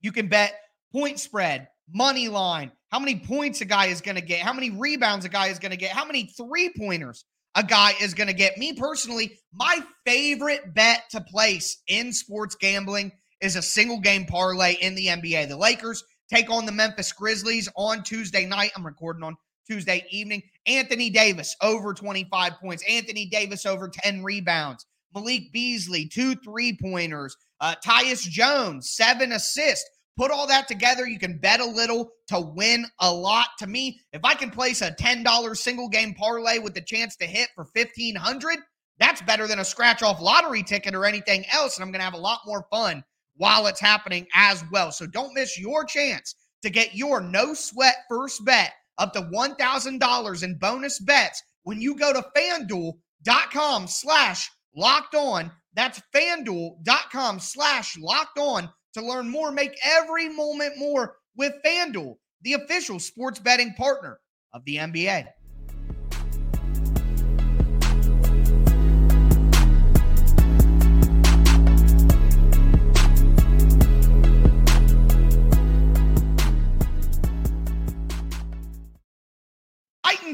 You 0.00 0.12
can 0.12 0.28
bet 0.28 0.54
point 0.92 1.20
spread, 1.20 1.68
money 1.92 2.28
line, 2.28 2.72
how 2.90 2.98
many 2.98 3.18
points 3.20 3.60
a 3.60 3.64
guy 3.64 3.86
is 3.86 4.00
going 4.00 4.16
to 4.16 4.22
get, 4.22 4.40
how 4.40 4.52
many 4.52 4.70
rebounds 4.70 5.24
a 5.24 5.28
guy 5.28 5.48
is 5.48 5.58
going 5.58 5.72
to 5.72 5.76
get, 5.76 5.90
how 5.90 6.06
many 6.06 6.32
three 6.36 6.72
pointers 6.76 7.24
a 7.54 7.62
guy 7.62 7.92
is 8.00 8.14
going 8.14 8.28
to 8.28 8.34
get. 8.34 8.56
Me 8.56 8.72
personally, 8.72 9.38
my 9.52 9.82
favorite 10.06 10.74
bet 10.74 11.02
to 11.10 11.20
place 11.20 11.82
in 11.88 12.12
sports 12.12 12.54
gambling 12.54 13.10
is 13.40 13.56
a 13.56 13.62
single 13.62 14.00
game 14.00 14.26
parlay 14.26 14.74
in 14.74 14.94
the 14.94 15.06
NBA. 15.06 15.48
The 15.48 15.56
Lakers 15.56 16.04
take 16.32 16.50
on 16.50 16.66
the 16.66 16.72
Memphis 16.72 17.12
Grizzlies 17.12 17.68
on 17.76 18.02
Tuesday 18.02 18.46
night. 18.46 18.70
I'm 18.76 18.86
recording 18.86 19.24
on 19.24 19.36
Tuesday 19.68 20.04
evening. 20.10 20.42
Anthony 20.66 21.10
Davis 21.10 21.54
over 21.62 21.94
25 21.94 22.52
points. 22.60 22.84
Anthony 22.88 23.26
Davis 23.26 23.66
over 23.66 23.88
10 23.88 24.22
rebounds. 24.22 24.86
Malik 25.14 25.52
Beasley, 25.52 26.06
two 26.06 26.34
three 26.36 26.78
pointers. 26.80 27.36
Uh, 27.60 27.74
Tyus 27.84 28.22
Jones, 28.22 28.90
seven 28.94 29.32
assists. 29.32 29.88
Put 30.16 30.30
all 30.30 30.46
that 30.48 30.68
together. 30.68 31.06
You 31.06 31.18
can 31.18 31.38
bet 31.38 31.60
a 31.60 31.64
little 31.64 32.10
to 32.28 32.40
win 32.40 32.86
a 33.00 33.12
lot. 33.12 33.48
To 33.60 33.66
me, 33.66 34.00
if 34.12 34.24
I 34.24 34.34
can 34.34 34.50
place 34.50 34.82
a 34.82 34.90
$10 34.90 35.56
single 35.56 35.88
game 35.88 36.14
parlay 36.14 36.58
with 36.58 36.74
the 36.74 36.80
chance 36.80 37.16
to 37.16 37.26
hit 37.26 37.48
for 37.54 37.64
1500 37.72 38.58
that's 38.98 39.22
better 39.22 39.46
than 39.46 39.60
a 39.60 39.64
scratch 39.64 40.02
off 40.02 40.20
lottery 40.20 40.62
ticket 40.62 40.94
or 40.94 41.04
anything 41.04 41.44
else. 41.52 41.76
And 41.76 41.84
I'm 41.84 41.90
going 41.90 42.00
to 42.00 42.04
have 42.04 42.14
a 42.14 42.18
lot 42.18 42.40
more 42.46 42.66
fun 42.70 43.04
while 43.36 43.66
it's 43.66 43.80
happening 43.80 44.26
as 44.34 44.64
well. 44.72 44.90
So 44.90 45.06
don't 45.06 45.34
miss 45.34 45.58
your 45.58 45.84
chance 45.84 46.34
to 46.62 46.70
get 46.70 46.94
your 46.94 47.20
no 47.20 47.54
sweat 47.54 47.96
first 48.08 48.44
bet 48.44 48.72
up 48.98 49.12
to 49.12 49.22
$1,000 49.22 50.42
in 50.42 50.58
bonus 50.58 50.98
bets 51.00 51.42
when 51.62 51.80
you 51.80 51.94
go 51.96 52.12
to 52.12 52.24
fanduel.com 52.36 53.86
slash 53.86 54.50
locked 54.74 55.14
on. 55.14 55.50
That's 55.74 56.00
fanduel.com 56.14 57.40
slash 57.40 57.96
locked 57.98 58.38
on 58.38 58.68
to 58.94 59.06
learn 59.06 59.28
more. 59.28 59.52
Make 59.52 59.76
every 59.84 60.28
moment 60.28 60.78
more 60.78 61.16
with 61.36 61.52
Fanduel, 61.64 62.16
the 62.42 62.54
official 62.54 62.98
sports 62.98 63.38
betting 63.38 63.74
partner 63.74 64.18
of 64.52 64.64
the 64.64 64.76
NBA. 64.76 65.26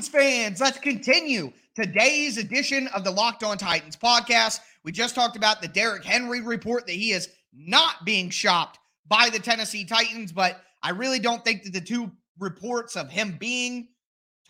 Titans 0.04 0.08
fans, 0.08 0.60
let's 0.60 0.78
continue 0.78 1.52
today's 1.74 2.36
edition 2.36 2.88
of 2.88 3.04
the 3.04 3.10
Locked 3.10 3.42
On 3.42 3.56
Titans 3.56 3.96
podcast. 3.96 4.60
We 4.84 4.92
just 4.92 5.14
talked 5.14 5.36
about 5.36 5.62
the 5.62 5.68
Derrick 5.68 6.04
Henry 6.04 6.42
report 6.42 6.86
that 6.86 6.92
he 6.92 7.12
is 7.12 7.28
not 7.54 8.04
being 8.04 8.28
shopped 8.28 8.78
by 9.06 9.30
the 9.30 9.38
Tennessee 9.38 9.84
Titans, 9.84 10.30
but 10.32 10.60
I 10.82 10.90
really 10.90 11.18
don't 11.18 11.42
think 11.44 11.62
that 11.62 11.72
the 11.72 11.80
two 11.80 12.10
reports 12.38 12.96
of 12.96 13.10
him 13.10 13.36
being 13.38 13.88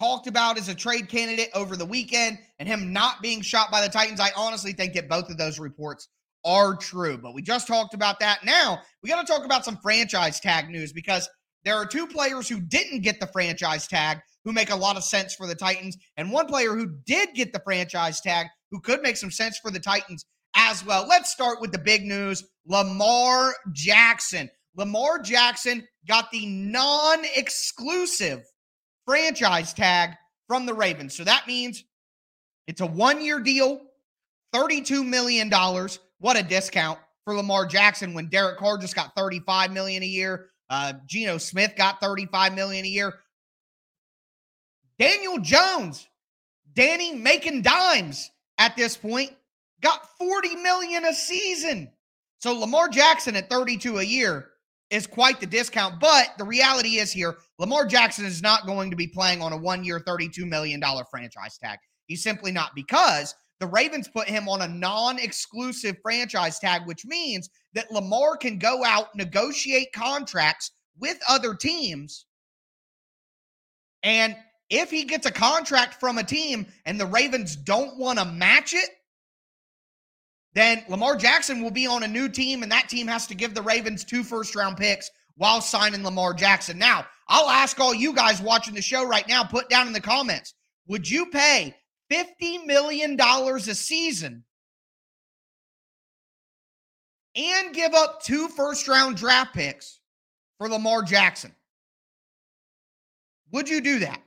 talked 0.01 0.27
about 0.27 0.59
as 0.59 0.69
a 0.69 0.75
trade 0.75 1.09
candidate 1.09 1.51
over 1.55 1.77
the 1.77 1.87
weekend 1.87 2.39
and 2.59 2.69
him 2.69 2.93
not 2.93 3.23
being 3.23 3.41
shot 3.41 3.71
by 3.71 3.81
the 3.81 3.93
Titans, 3.93 4.21
I 4.21 4.31
honestly 4.37 4.73
think 4.73 4.95
that 4.95 5.09
both 5.09 5.31
of 5.31 5.39
those 5.39 5.61
reports 5.61 6.09
are 6.45 6.75
true. 6.75 7.17
But 7.17 7.35
we 7.35 7.43
just 7.43 7.69
talked 7.69 7.95
about 7.95 8.19
that. 8.21 8.45
Now 8.45 8.81
we 9.03 9.09
got 9.09 9.25
to 9.25 9.33
talk 9.33 9.45
about 9.45 9.65
some 9.65 9.77
franchise 9.77 10.41
tag 10.41 10.69
news 10.69 10.93
because 10.93 11.29
there 11.65 11.77
are 11.77 11.87
two 11.87 12.07
players 12.07 12.49
who 12.49 12.61
didn't 12.61 13.01
get 13.03 13.21
the 13.21 13.29
franchise 13.29 13.87
tag 13.87 14.19
who 14.45 14.53
make 14.53 14.71
a 14.71 14.77
lot 14.77 14.97
of 14.97 15.05
sense 15.05 15.35
for 15.35 15.47
the 15.47 15.55
Titans, 15.55 15.97
and 16.17 16.31
one 16.31 16.47
player 16.47 16.75
who 16.75 16.97
did 17.07 17.31
get 17.35 17.53
the 17.53 17.63
franchise 17.65 18.21
tag 18.21 18.47
who 18.71 18.81
could 18.81 19.03
make 19.03 19.17
some 19.17 19.31
sense 19.31 19.59
for 19.59 19.71
the 19.71 19.81
Titans 19.81 20.25
as 20.57 20.85
well. 20.85 21.07
Let's 21.09 21.33
start 21.33 21.61
with 21.61 21.73
the 21.73 21.79
big 21.79 22.05
news 22.05 22.45
Lamar 22.67 23.55
Jackson. 23.73 24.51
Lamar 24.77 25.19
Jackson 25.21 25.87
got 26.07 26.31
the 26.31 26.47
non 26.47 27.21
exclusive 27.37 28.43
franchise 29.07 29.73
tag 29.73 30.11
from 30.49 30.67
the 30.67 30.75
Ravens. 30.75 31.17
So 31.17 31.25
that 31.25 31.47
means 31.47 31.85
it's 32.67 32.81
a 32.81 32.87
one 32.87 33.23
year 33.23 33.41
deal, 33.41 33.81
$32 34.55 35.07
million. 35.07 35.51
What 36.19 36.37
a 36.37 36.43
discount 36.43 36.99
for 37.25 37.35
Lamar 37.35 37.67
Jackson 37.67 38.15
when 38.15 38.29
Derek 38.29 38.59
Carr 38.59 38.79
just 38.79 38.95
got 38.95 39.15
35 39.17 39.73
million 39.73 40.03
a 40.03 40.07
year. 40.07 40.51
Uh, 40.71 40.95
Geno 41.07 41.39
Smith 41.39 41.75
got 41.77 42.01
35 42.01 42.55
million 42.55 42.85
a 42.85 42.89
year. 42.89 43.15
Daniel 44.99 45.39
Jones, 45.39 46.09
Danny 46.75 47.15
making 47.15 47.63
dimes 47.63 48.31
at 48.59 48.77
this 48.77 48.97
point, 48.97 49.33
got 49.81 50.09
40 50.19 50.57
million 50.57 51.05
a 51.05 51.15
season. 51.15 51.91
So 52.39 52.53
Lamar 52.53 52.89
Jackson 52.89 53.37
at 53.37 53.51
32 53.51 53.99
a 53.99 54.03
year 54.03 54.51
is 54.91 55.07
quite 55.07 55.41
the 55.41 55.47
discount. 55.47 55.99
But 56.01 56.35
the 56.39 56.45
reality 56.45 56.99
is 56.99 57.11
here, 57.13 57.37
Lamar 57.59 57.87
Jackson 57.87 58.25
is 58.25 58.43
not 58.43 58.67
going 58.67 58.91
to 58.91 58.97
be 58.97 59.07
playing 59.07 59.43
on 59.43 59.53
a 59.53 59.57
one-year, 59.57 60.01
$32 60.01 60.47
million 60.47 60.81
franchise 61.11 61.59
tag. 61.59 61.79
He's 62.07 62.23
simply 62.23 62.53
not 62.53 62.75
because 62.75 63.35
the 63.61 63.67
Ravens 63.67 64.09
put 64.09 64.29
him 64.29 64.49
on 64.49 64.63
a 64.63 64.69
non-exclusive 64.69 65.97
franchise 66.03 66.59
tag, 66.59 66.87
which 66.87 67.07
means 67.07 67.49
that 67.73 67.91
Lamar 67.91 68.37
can 68.37 68.59
go 68.59 68.85
out, 68.85 69.15
negotiate 69.15 69.93
contracts 69.93 70.73
with 70.99 71.19
other 71.29 71.55
teams. 71.55 72.27
And 74.03 74.37
if 74.71 74.91
he 74.91 75.05
gets 75.05 75.27
a 75.27 75.31
contract 75.31 76.01
from 76.01 76.19
a 76.19 76.25
team 76.25 76.67
and 76.85 76.99
the 76.99 77.07
Ravens 77.07 77.57
don't 77.57 77.99
want 77.99 78.19
to 78.19 78.25
match 78.25 78.75
it, 78.75 78.91
then 80.55 80.85
Lamar 80.89 81.17
Jackson 81.17 81.63
will 81.63 81.71
be 81.71 81.87
on 81.87 82.05
a 82.05 82.09
new 82.09 82.29
team, 82.29 82.63
and 82.63 82.71
that 82.71 82.89
team 82.89 83.09
has 83.09 83.27
to 83.27 83.35
give 83.35 83.55
the 83.55 83.63
Ravens 83.63 84.05
two 84.05 84.23
first 84.23 84.55
round 84.55 84.77
picks 84.77 85.11
while 85.37 85.61
signing 85.61 86.05
Lamar 86.05 86.33
Jackson. 86.33 86.79
Now, 86.79 87.07
I'll 87.29 87.51
ask 87.51 87.79
all 87.81 87.93
you 87.93 88.15
guys 88.15 88.41
watching 88.41 88.75
the 88.75 88.83
show 88.83 89.05
right 89.05 89.27
now, 89.27 89.43
put 89.43 89.69
down 89.69 89.87
in 89.87 89.93
the 89.93 90.01
comments 90.01 90.55
would 90.87 91.09
you 91.11 91.27
pay 91.27 91.75
$50 92.13 92.67
million 92.67 93.19
a 93.19 93.61
season 93.61 94.45
and 97.35 97.75
give 97.75 97.95
up 97.95 98.23
two 98.23 98.49
first 98.49 98.87
round 98.87 99.17
draft 99.17 99.55
picks 99.55 100.01
for 100.59 100.69
Lamar 100.69 101.03
Jackson? 101.03 101.53
Would 103.53 103.69
you 103.69 103.81
do 103.81 104.01
that? 104.01 104.21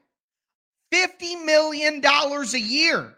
$50 0.94 1.46
million 1.46 2.02
a 2.04 2.58
year 2.58 3.14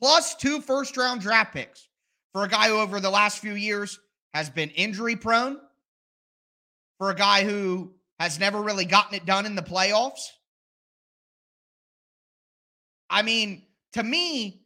plus 0.00 0.34
two 0.34 0.60
first 0.60 0.96
round 0.96 1.20
draft 1.20 1.52
picks 1.52 1.88
for 2.32 2.44
a 2.44 2.48
guy 2.48 2.68
who, 2.68 2.78
over 2.78 3.00
the 3.00 3.10
last 3.10 3.38
few 3.38 3.54
years, 3.54 3.98
has 4.34 4.48
been 4.48 4.70
injury 4.70 5.16
prone, 5.16 5.58
for 6.98 7.10
a 7.10 7.14
guy 7.14 7.44
who 7.44 7.92
has 8.18 8.38
never 8.38 8.60
really 8.60 8.84
gotten 8.84 9.14
it 9.14 9.24
done 9.24 9.46
in 9.46 9.54
the 9.54 9.62
playoffs. 9.62 10.20
I 13.08 13.22
mean, 13.22 13.62
to 13.94 14.02
me, 14.02 14.62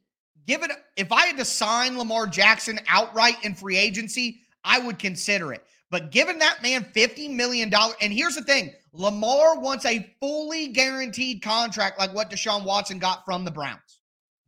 give 0.47 0.63
it 0.63 0.71
if 0.97 1.11
I 1.13 1.27
had 1.27 1.39
to 1.39 1.45
sign 1.45 1.97
Lamar 1.97 2.27
Jackson 2.27 2.79
outright 2.89 3.37
in 3.45 3.55
free 3.55 3.77
agency, 3.77 4.41
I 4.65 4.81
would 4.81 4.99
consider 4.99 5.53
it. 5.53 5.65
But 5.91 6.11
giving 6.11 6.41
that 6.41 6.63
man 6.63 6.85
$50 6.95 7.35
million, 7.35 7.73
and 8.01 8.13
here's 8.13 8.35
the 8.35 8.43
thing 8.43 8.73
Lamar 8.97 9.59
wants 9.59 9.85
a 9.85 10.15
fully 10.21 10.69
guaranteed 10.69 11.43
contract 11.43 11.99
like 11.99 12.15
what 12.15 12.31
Deshaun 12.31 12.65
Watson 12.65 13.01
got 13.01 13.25
from 13.25 13.45
the 13.45 13.51
Browns. 13.51 14.01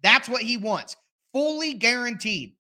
That's 0.03 0.29
what 0.29 0.43
he 0.43 0.57
wants. 0.57 0.97
Fully 1.33 1.75
guaranteed. 1.75 2.55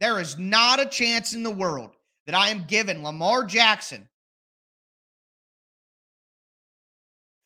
There 0.00 0.20
is 0.20 0.36
not 0.36 0.80
a 0.80 0.86
chance 0.86 1.32
in 1.32 1.44
the 1.44 1.50
world 1.50 1.94
that 2.26 2.34
I 2.34 2.48
am 2.48 2.64
giving 2.66 3.04
Lamar 3.04 3.44
Jackson 3.44 4.08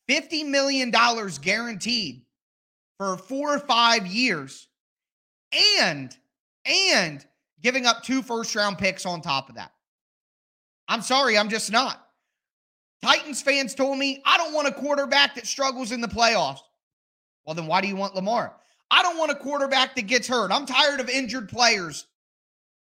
$50 0.09 0.47
million 0.47 0.91
guaranteed 1.41 2.23
for 2.97 3.17
four 3.17 3.55
or 3.55 3.59
five 3.59 4.07
years 4.07 4.67
and 5.79 6.15
and 6.65 7.25
giving 7.61 7.85
up 7.85 8.03
two 8.03 8.21
first 8.21 8.55
round 8.55 8.77
picks 8.77 9.05
on 9.05 9.21
top 9.21 9.49
of 9.49 9.55
that. 9.55 9.71
I'm 10.87 11.01
sorry, 11.01 11.37
I'm 11.37 11.49
just 11.49 11.71
not. 11.71 12.02
Titans 13.03 13.41
fans 13.41 13.75
told 13.75 13.97
me, 13.97 14.21
I 14.25 14.37
don't 14.37 14.53
want 14.53 14.69
a 14.69 14.71
quarterback 14.71 15.35
that 15.35 15.45
struggles 15.45 15.91
in 15.91 15.99
the 15.99 16.07
playoffs. 16.07 16.59
Well, 17.45 17.53
then 17.53 17.67
why 17.67 17.81
do 17.81 17.89
you 17.89 17.97
want 17.97 18.15
Lamar? 18.15 18.55
I 18.89 19.03
don't 19.03 19.17
want 19.17 19.29
a 19.29 19.35
quarterback 19.35 19.93
that 19.95 20.07
gets 20.07 20.25
hurt. 20.25 20.51
I'm 20.51 20.65
tired 20.65 21.01
of 21.01 21.09
injured 21.09 21.49
players. 21.49 22.07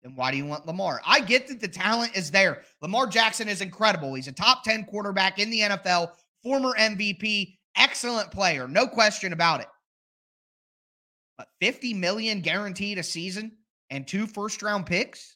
Then 0.03 0.15
why 0.15 0.29
do 0.29 0.37
you 0.37 0.45
want 0.45 0.67
Lamar? 0.67 1.01
I 1.07 1.21
get 1.21 1.47
that 1.47 1.59
the 1.59 1.67
talent 1.67 2.15
is 2.15 2.29
there. 2.29 2.61
Lamar 2.83 3.07
Jackson 3.07 3.49
is 3.49 3.61
incredible. 3.61 4.13
He's 4.13 4.27
a 4.27 4.31
top 4.31 4.63
10 4.63 4.85
quarterback 4.85 5.39
in 5.39 5.49
the 5.49 5.61
NFL, 5.61 6.11
former 6.43 6.73
MVP, 6.77 7.57
excellent 7.75 8.29
player, 8.29 8.67
no 8.67 8.85
question 8.85 9.33
about 9.33 9.61
it. 9.61 9.67
But 11.35 11.47
50 11.61 11.95
million 11.95 12.41
guaranteed 12.41 12.99
a 12.99 13.03
season 13.03 13.53
and 13.89 14.07
two 14.07 14.27
first 14.27 14.61
round 14.61 14.85
picks? 14.85 15.35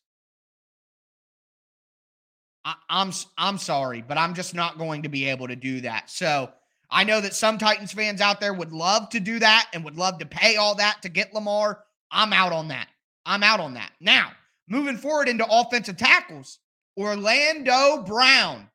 I'm, 2.90 3.12
I'm 3.38 3.58
sorry, 3.58 4.02
but 4.02 4.18
I'm 4.18 4.34
just 4.34 4.56
not 4.56 4.78
going 4.78 5.04
to 5.04 5.10
be 5.10 5.30
able 5.30 5.48
to 5.48 5.56
do 5.56 5.82
that. 5.82 6.10
So 6.10 6.50
I 6.90 7.04
know 7.04 7.22
that 7.22 7.36
some 7.36 7.58
Titans 7.58 7.92
fans 7.92 8.22
out 8.22 8.40
there 8.40 8.54
would 8.54 8.72
love 8.72 9.10
to 9.10 9.20
do 9.20 9.40
that 9.40 9.70
and 9.74 9.84
would 9.86 9.98
love 9.98 10.18
to 10.20 10.26
pay 10.26 10.56
all 10.56 10.76
that 10.76 11.02
to 11.04 11.10
get 11.10 11.34
Lamar. 11.34 11.84
I'm 12.12 12.34
out 12.34 12.52
on 12.52 12.68
that. 12.70 12.88
I'm 13.26 13.44
out 13.44 13.60
on 13.60 13.74
that. 13.76 13.92
Now, 14.00 14.32
moving 14.68 14.98
forward 14.98 15.28
into 15.28 15.46
offensive 15.50 15.98
tackles, 15.98 16.60
Orlando 16.98 18.04
Brown 18.04 18.70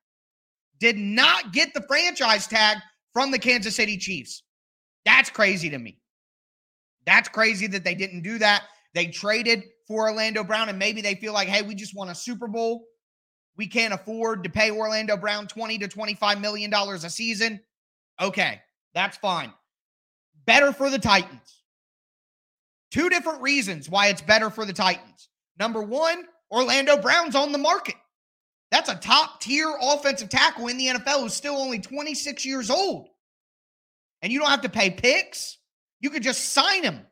did 0.79 0.97
not 0.97 1.53
get 1.53 1.75
the 1.75 1.85
franchise 1.89 2.47
tag 2.47 2.79
from 3.13 3.31
the 3.31 3.39
Kansas 3.39 3.77
City 3.77 3.97
Chiefs. 3.97 4.43
That's 5.05 5.31
crazy 5.31 5.71
to 5.71 5.79
me. 5.79 5.99
That's 7.07 7.29
crazy 7.29 7.67
that 7.69 7.85
they 7.85 7.95
didn't 7.95 8.23
do 8.23 8.39
that. 8.39 8.65
They 8.95 9.07
traded 9.07 9.65
for 9.87 10.09
Orlando 10.09 10.45
Brown, 10.45 10.69
and 10.69 10.79
maybe 10.79 11.01
they 11.01 11.15
feel 11.15 11.33
like, 11.33 11.49
hey, 11.49 11.63
we 11.63 11.75
just 11.75 11.97
won 11.97 12.11
a 12.11 12.15
Super 12.15 12.47
Bowl. 12.47 12.85
We 13.57 13.67
can't 13.67 13.95
afford 13.95 14.45
to 14.45 14.51
pay 14.51 14.71
Orlando 14.71 15.17
Brown 15.17 15.47
20 15.47 15.79
to 15.79 15.89
25 15.89 16.41
million 16.41 16.71
dollars 16.71 17.05
a 17.05 17.11
season. 17.11 17.61
Okay, 18.21 18.61
that's 18.95 19.17
fine. 19.17 19.53
Better 20.47 20.73
for 20.73 20.91
the 20.91 20.99
Titans. 20.99 21.63
Two 22.91 23.09
different 23.09 23.43
reasons 23.43 23.89
why 23.89 24.09
it's 24.09 24.23
better 24.23 24.51
for 24.51 24.65
the 24.65 24.73
Titans. 24.73 25.29
Number 25.59 25.83
one, 25.83 26.25
Orlando 26.51 26.97
Brown's 26.97 27.37
on 27.37 27.53
the 27.53 27.59
market. 27.59 27.95
That's 28.71 28.89
a 28.89 28.95
top 28.95 29.41
tier 29.41 29.73
offensive 29.81 30.29
tackle 30.29 30.69
in 30.69 30.77
the 30.77 30.87
NFL 30.87 31.23
who's 31.23 31.35
still 31.35 31.57
only 31.57 31.81
26 31.81 32.45
years 32.45 32.71
old. 32.71 33.09
And 34.23 34.33
you 34.33 34.39
don't 34.39 34.51
have 34.51 34.63
to 34.63 34.69
pay 34.69 34.91
picks. 34.91 35.59
You 36.01 36.11
could 36.11 36.23
just 36.23 36.53
sign 36.53 36.83
him. 36.83 37.07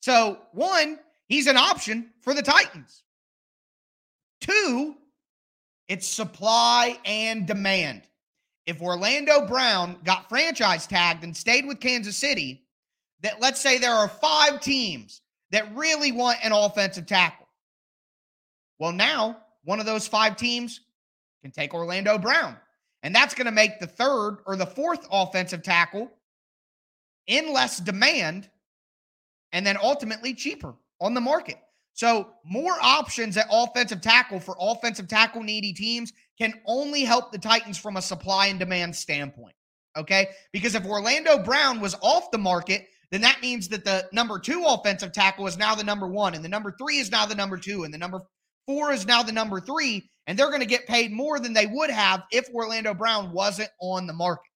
So, 0.00 0.38
one, 0.52 0.98
he's 1.26 1.46
an 1.46 1.56
option 1.56 2.10
for 2.22 2.34
the 2.34 2.42
Titans. 2.42 3.04
Two, 4.40 4.96
it's 5.88 6.06
supply 6.06 6.98
and 7.04 7.46
demand. 7.46 8.02
If 8.66 8.80
Orlando 8.80 9.46
Brown 9.46 9.98
got 10.04 10.28
franchise 10.28 10.86
tagged 10.86 11.24
and 11.24 11.36
stayed 11.36 11.66
with 11.66 11.80
Kansas 11.80 12.16
City, 12.16 12.62
that 13.22 13.40
let's 13.40 13.60
say 13.60 13.78
there 13.78 13.94
are 13.94 14.08
five 14.08 14.60
teams 14.60 15.20
that 15.50 15.74
really 15.74 16.12
want 16.12 16.38
an 16.44 16.52
offensive 16.52 17.06
tackle. 17.06 17.48
Well, 18.78 18.92
now 18.92 19.38
one 19.64 19.80
of 19.80 19.86
those 19.86 20.06
five 20.06 20.36
teams 20.36 20.80
can 21.42 21.50
take 21.50 21.74
Orlando 21.74 22.18
Brown. 22.18 22.56
And 23.02 23.14
that's 23.14 23.34
going 23.34 23.46
to 23.46 23.52
make 23.52 23.80
the 23.80 23.86
third 23.86 24.38
or 24.46 24.56
the 24.56 24.66
fourth 24.66 25.06
offensive 25.10 25.62
tackle 25.62 26.10
in 27.26 27.52
less 27.52 27.78
demand 27.78 28.48
and 29.52 29.66
then 29.66 29.76
ultimately 29.82 30.34
cheaper 30.34 30.74
on 31.00 31.14
the 31.14 31.20
market. 31.20 31.58
So, 31.92 32.32
more 32.44 32.76
options 32.80 33.36
at 33.36 33.46
offensive 33.50 34.00
tackle 34.00 34.40
for 34.40 34.56
offensive 34.58 35.08
tackle 35.08 35.42
needy 35.42 35.72
teams 35.72 36.12
can 36.38 36.54
only 36.66 37.02
help 37.04 37.32
the 37.32 37.38
Titans 37.38 37.76
from 37.76 37.96
a 37.96 38.02
supply 38.02 38.46
and 38.46 38.58
demand 38.58 38.96
standpoint. 38.96 39.54
Okay. 39.96 40.28
Because 40.52 40.74
if 40.74 40.86
Orlando 40.86 41.38
Brown 41.38 41.80
was 41.80 41.96
off 42.00 42.30
the 42.30 42.38
market, 42.38 42.86
then 43.10 43.20
that 43.22 43.42
means 43.42 43.68
that 43.68 43.84
the 43.84 44.08
number 44.12 44.38
two 44.38 44.64
offensive 44.66 45.12
tackle 45.12 45.46
is 45.46 45.58
now 45.58 45.74
the 45.74 45.84
number 45.84 46.06
one, 46.06 46.34
and 46.34 46.44
the 46.44 46.48
number 46.48 46.74
three 46.78 46.98
is 46.98 47.10
now 47.10 47.26
the 47.26 47.34
number 47.34 47.56
two, 47.56 47.84
and 47.84 47.92
the 47.92 47.98
number 47.98 48.20
four 48.66 48.92
is 48.92 49.06
now 49.06 49.22
the 49.22 49.32
number 49.32 49.60
three, 49.60 50.08
and 50.26 50.38
they're 50.38 50.48
going 50.48 50.60
to 50.60 50.66
get 50.66 50.86
paid 50.86 51.12
more 51.12 51.40
than 51.40 51.52
they 51.52 51.66
would 51.66 51.90
have 51.90 52.22
if 52.30 52.48
Orlando 52.54 52.94
Brown 52.94 53.32
wasn't 53.32 53.70
on 53.80 54.06
the 54.06 54.12
market. 54.12 54.50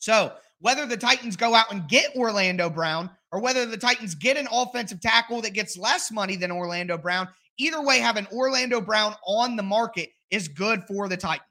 So, 0.00 0.32
whether 0.60 0.84
the 0.86 0.96
Titans 0.96 1.36
go 1.36 1.54
out 1.54 1.70
and 1.70 1.88
get 1.88 2.16
Orlando 2.16 2.68
Brown 2.68 3.08
or 3.34 3.40
whether 3.40 3.66
the 3.66 3.76
Titans 3.76 4.14
get 4.14 4.36
an 4.36 4.46
offensive 4.52 5.00
tackle 5.00 5.42
that 5.42 5.54
gets 5.54 5.76
less 5.76 6.12
money 6.12 6.36
than 6.36 6.52
Orlando 6.52 6.96
Brown, 6.96 7.26
either 7.58 7.82
way, 7.82 7.98
having 7.98 8.28
Orlando 8.28 8.80
Brown 8.80 9.12
on 9.26 9.56
the 9.56 9.62
market 9.62 10.10
is 10.30 10.46
good 10.46 10.84
for 10.86 11.08
the 11.08 11.16
Titans. 11.16 11.42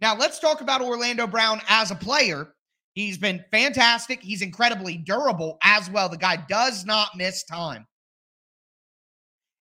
Now, 0.00 0.16
let's 0.16 0.38
talk 0.38 0.62
about 0.62 0.80
Orlando 0.80 1.26
Brown 1.26 1.60
as 1.68 1.90
a 1.90 1.96
player. 1.96 2.54
He's 2.94 3.18
been 3.18 3.44
fantastic. 3.50 4.22
He's 4.22 4.40
incredibly 4.40 4.96
durable 4.96 5.58
as 5.62 5.90
well. 5.90 6.08
The 6.08 6.16
guy 6.16 6.42
does 6.48 6.86
not 6.86 7.10
miss 7.14 7.44
time. 7.44 7.86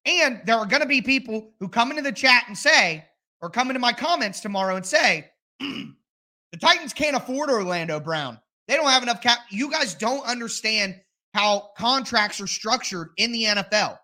And 0.04 0.42
there 0.44 0.56
are 0.56 0.66
going 0.66 0.82
to 0.82 0.88
be 0.88 1.00
people 1.00 1.54
who 1.60 1.68
come 1.68 1.88
into 1.88 2.02
the 2.02 2.12
chat 2.12 2.44
and 2.46 2.58
say, 2.58 3.06
or 3.40 3.48
come 3.48 3.70
into 3.70 3.80
my 3.80 3.94
comments 3.94 4.40
tomorrow 4.40 4.76
and 4.76 4.84
say, 4.84 5.30
the 5.60 6.58
Titans 6.60 6.92
can't 6.92 7.16
afford 7.16 7.48
Orlando 7.48 8.00
Brown. 8.00 8.38
They 8.68 8.76
don't 8.76 8.90
have 8.90 9.02
enough 9.02 9.22
cap. 9.22 9.38
You 9.50 9.70
guys 9.70 9.94
don't 9.94 10.26
understand 10.26 10.96
how 11.34 11.70
contracts 11.76 12.40
are 12.40 12.46
structured 12.46 13.10
in 13.16 13.32
the 13.32 13.44
NFL. 13.44 13.98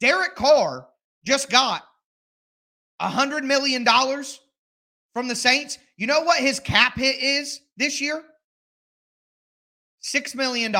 Derek 0.00 0.34
Carr 0.34 0.86
just 1.24 1.50
got 1.50 1.82
a 3.00 3.08
$100 3.08 3.44
million 3.44 3.84
from 5.12 5.28
the 5.28 5.36
Saints. 5.36 5.78
You 5.96 6.06
know 6.06 6.22
what 6.22 6.40
his 6.40 6.60
cap 6.60 6.96
hit 6.96 7.16
is 7.22 7.60
this 7.76 8.00
year? 8.00 8.22
$6 10.02 10.34
million. 10.34 10.72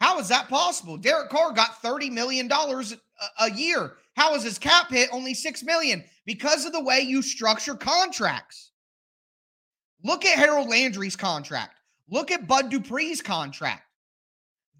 How 0.00 0.18
is 0.18 0.28
that 0.28 0.48
possible? 0.48 0.96
Derek 0.96 1.30
Carr 1.30 1.52
got 1.52 1.82
$30 1.82 2.10
million 2.10 2.50
a, 2.50 3.50
year. 3.52 3.92
How 4.16 4.34
is 4.34 4.42
his 4.42 4.58
cap 4.58 4.90
hit 4.90 5.08
only 5.12 5.34
6 5.34 5.62
million? 5.62 6.04
Because 6.26 6.64
of 6.64 6.72
the 6.72 6.82
way 6.82 7.00
you 7.00 7.22
structure 7.22 7.74
contracts. 7.74 8.72
Look 10.02 10.24
at 10.24 10.38
Harold 10.38 10.68
Landry's 10.68 11.14
contract. 11.14 11.76
Look 12.10 12.32
at 12.32 12.48
Bud 12.48 12.70
Dupree's 12.70 13.22
contract. 13.22 13.82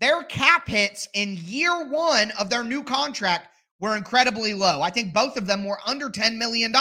Their 0.03 0.25
cap 0.25 0.67
hits 0.67 1.07
in 1.15 1.39
year 1.45 1.89
one 1.89 2.33
of 2.33 2.51
their 2.51 2.65
new 2.65 2.83
contract 2.83 3.47
were 3.79 3.97
incredibly 3.97 4.53
low. 4.53 4.83
I 4.83 4.91
think 4.91 5.15
both 5.15 5.37
of 5.37 5.47
them 5.47 5.65
were 5.65 5.79
under 5.87 6.11
$10 6.11 6.39
million 6.39 6.75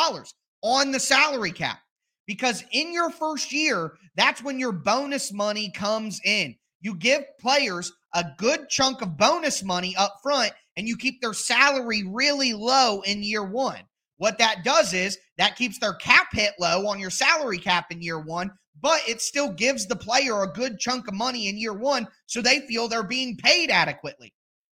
on 0.63 0.91
the 0.91 0.99
salary 0.99 1.51
cap 1.51 1.77
because 2.25 2.63
in 2.71 2.91
your 2.91 3.11
first 3.11 3.53
year, 3.53 3.93
that's 4.15 4.43
when 4.43 4.57
your 4.57 4.71
bonus 4.71 5.31
money 5.31 5.69
comes 5.69 6.19
in. 6.25 6.55
You 6.79 6.95
give 6.95 7.21
players 7.39 7.93
a 8.15 8.25
good 8.39 8.69
chunk 8.69 9.03
of 9.03 9.17
bonus 9.17 9.63
money 9.63 9.95
up 9.95 10.15
front 10.23 10.53
and 10.75 10.87
you 10.87 10.97
keep 10.97 11.21
their 11.21 11.33
salary 11.33 12.03
really 12.03 12.53
low 12.53 13.01
in 13.01 13.21
year 13.21 13.43
one. 13.43 13.81
What 14.21 14.37
that 14.37 14.63
does 14.63 14.93
is 14.93 15.17
that 15.39 15.55
keeps 15.55 15.79
their 15.79 15.95
cap 15.95 16.27
hit 16.31 16.53
low 16.59 16.85
on 16.85 16.99
your 16.99 17.09
salary 17.09 17.57
cap 17.57 17.87
in 17.89 18.03
year 18.03 18.19
one, 18.19 18.51
but 18.79 19.01
it 19.07 19.19
still 19.19 19.51
gives 19.51 19.87
the 19.87 19.95
player 19.95 20.43
a 20.43 20.53
good 20.53 20.77
chunk 20.77 21.07
of 21.07 21.15
money 21.15 21.49
in 21.49 21.57
year 21.57 21.73
one 21.73 22.07
so 22.27 22.39
they 22.39 22.59
feel 22.67 22.87
they're 22.87 23.01
being 23.01 23.35
paid 23.35 23.71
adequately. 23.71 24.31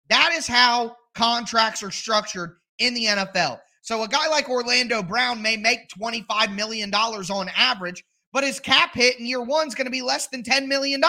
That 0.08 0.32
is 0.34 0.48
how 0.48 0.96
contracts 1.14 1.84
are 1.84 1.92
structured 1.92 2.56
in 2.80 2.94
the 2.94 3.04
NFL. 3.04 3.60
So 3.82 4.04
a 4.04 4.08
guy 4.08 4.30
like 4.30 4.48
Orlando 4.48 5.04
Brown 5.04 5.42
may 5.42 5.58
make 5.58 5.90
$25 5.90 6.56
million 6.56 6.94
on 6.94 7.50
average, 7.54 8.02
but 8.32 8.46
his 8.46 8.62
cap 8.62 8.92
hit 8.94 9.20
in 9.20 9.26
year 9.26 9.44
one 9.44 9.68
is 9.68 9.76
going 9.76 9.88
to 9.88 9.92
be 9.92 10.02
less 10.02 10.28
than 10.28 10.44
$10 10.44 10.68
million. 10.68 11.02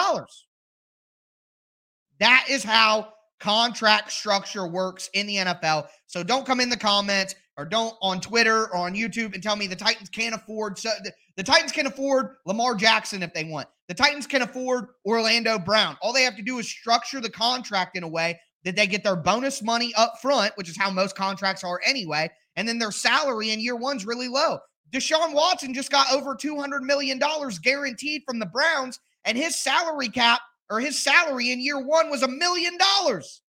That 2.19 2.47
is 2.49 2.65
how 2.65 3.13
contract 3.39 4.11
structure 4.11 4.67
works 4.67 5.09
in 5.13 5.25
the 5.25 5.37
NFL. 5.37 5.87
So 6.07 6.21
don't 6.21 6.45
come 6.45 6.59
in 6.59 6.69
the 6.69 6.75
comments 6.75 7.35
or 7.57 7.65
don't 7.65 7.95
on 8.01 8.19
Twitter 8.19 8.65
or 8.65 8.77
on 8.77 8.93
YouTube 8.93 9.33
and 9.33 9.41
tell 9.41 9.55
me 9.55 9.67
the 9.67 9.75
Titans 9.75 10.09
can't 10.09 10.35
afford 10.35 10.77
so 10.77 10.89
the, 11.03 11.11
the, 11.37 11.43
Titans 11.43 11.71
can 11.71 11.87
afford 11.87 12.35
Lamar 12.45 12.75
Jackson 12.75 13.23
if 13.23 13.33
they 13.33 13.45
want. 13.45 13.67
The 13.87 13.93
Titans 13.93 14.27
can 14.27 14.41
afford 14.41 14.87
Orlando 15.05 15.57
Brown. 15.57 15.97
All 16.01 16.11
they 16.11 16.23
have 16.23 16.35
to 16.35 16.41
do 16.41 16.59
is 16.59 16.67
structure 16.67 17.21
the 17.21 17.29
contract 17.29 17.95
in 17.95 18.03
a 18.03 18.07
way 18.07 18.39
that 18.63 18.75
they 18.75 18.87
get 18.87 19.03
their 19.03 19.15
bonus 19.15 19.61
money 19.61 19.93
up 19.95 20.19
front, 20.21 20.51
which 20.55 20.69
is 20.69 20.77
how 20.77 20.89
most 20.89 21.15
contracts 21.15 21.63
are 21.63 21.79
anyway, 21.85 22.29
and 22.55 22.67
then 22.67 22.79
their 22.79 22.91
salary 22.91 23.51
in 23.51 23.59
year 23.59 23.75
one's 23.75 24.05
really 24.05 24.27
low. 24.27 24.57
Deshaun 24.91 25.33
Watson 25.33 25.73
just 25.73 25.91
got 25.91 26.11
over 26.11 26.35
$200 26.35 26.81
million 26.81 27.19
guaranteed 27.61 28.23
from 28.27 28.39
the 28.39 28.45
Browns, 28.45 28.99
and 29.23 29.37
his 29.37 29.55
salary 29.55 30.09
cap 30.09 30.41
or 30.69 30.79
his 30.79 31.01
salary 31.01 31.51
in 31.51 31.61
year 31.61 31.79
one 31.79 32.09
was 32.09 32.23
a 32.23 32.27
million 32.27 32.77
dollars. 32.77 33.41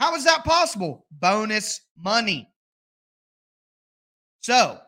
How 0.00 0.14
is 0.14 0.24
that 0.24 0.44
possible? 0.44 1.06
Bonus 1.10 1.80
money. 1.96 2.50
So 4.46 4.78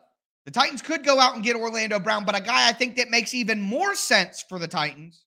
the 0.45 0.51
Titans 0.51 0.81
could 0.81 1.03
go 1.03 1.19
out 1.19 1.35
and 1.35 1.43
get 1.43 1.57
Orlando 1.57 1.99
Brown, 1.99 2.23
but 2.23 2.33
a 2.33 2.39
guy 2.39 2.69
I 2.69 2.71
think 2.71 2.95
that 2.95 3.09
makes 3.09 3.33
even 3.33 3.59
more 3.59 3.93
sense 3.93 4.41
for 4.47 4.57
the 4.57 4.69
Titans 4.69 5.25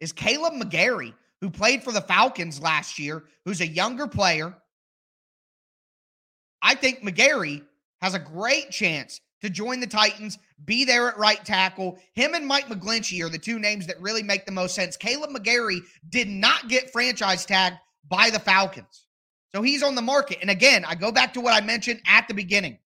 is 0.00 0.12
Kaleb 0.12 0.60
McGary, 0.60 1.14
who 1.40 1.48
played 1.48 1.82
for 1.82 1.92
the 1.92 2.02
Falcons 2.02 2.60
last 2.60 2.98
year, 2.98 3.24
who's 3.46 3.62
a 3.62 3.66
younger 3.66 4.06
player. 4.06 4.54
I 6.60 6.74
think 6.74 7.00
McGary 7.00 7.62
has 8.02 8.12
a 8.12 8.18
great 8.18 8.70
chance 8.70 9.22
to 9.40 9.48
join 9.48 9.80
the 9.80 9.86
Titans, 9.86 10.38
be 10.66 10.84
there 10.84 11.08
at 11.08 11.16
right 11.16 11.42
tackle. 11.42 11.98
Him 12.12 12.34
and 12.34 12.46
Mike 12.46 12.66
McGlinchey 12.66 13.24
are 13.24 13.30
the 13.30 13.38
two 13.38 13.58
names 13.58 13.86
that 13.86 13.98
really 13.98 14.22
make 14.22 14.44
the 14.44 14.52
most 14.52 14.74
sense. 14.74 14.94
Kaleb 14.94 15.34
McGary 15.34 15.78
did 16.10 16.28
not 16.28 16.68
get 16.68 16.92
franchise 16.92 17.46
tagged 17.46 17.78
by 18.10 18.28
the 18.28 18.38
Falcons. 18.38 19.07
So 19.54 19.62
he's 19.62 19.82
on 19.82 19.94
the 19.94 20.02
market. 20.02 20.38
And 20.40 20.50
again, 20.50 20.84
I 20.84 20.94
go 20.94 21.10
back 21.10 21.32
to 21.34 21.40
what 21.40 21.54
I 21.54 21.64
mentioned 21.64 22.00
at 22.06 22.28
the 22.28 22.34
beginning. 22.34 22.78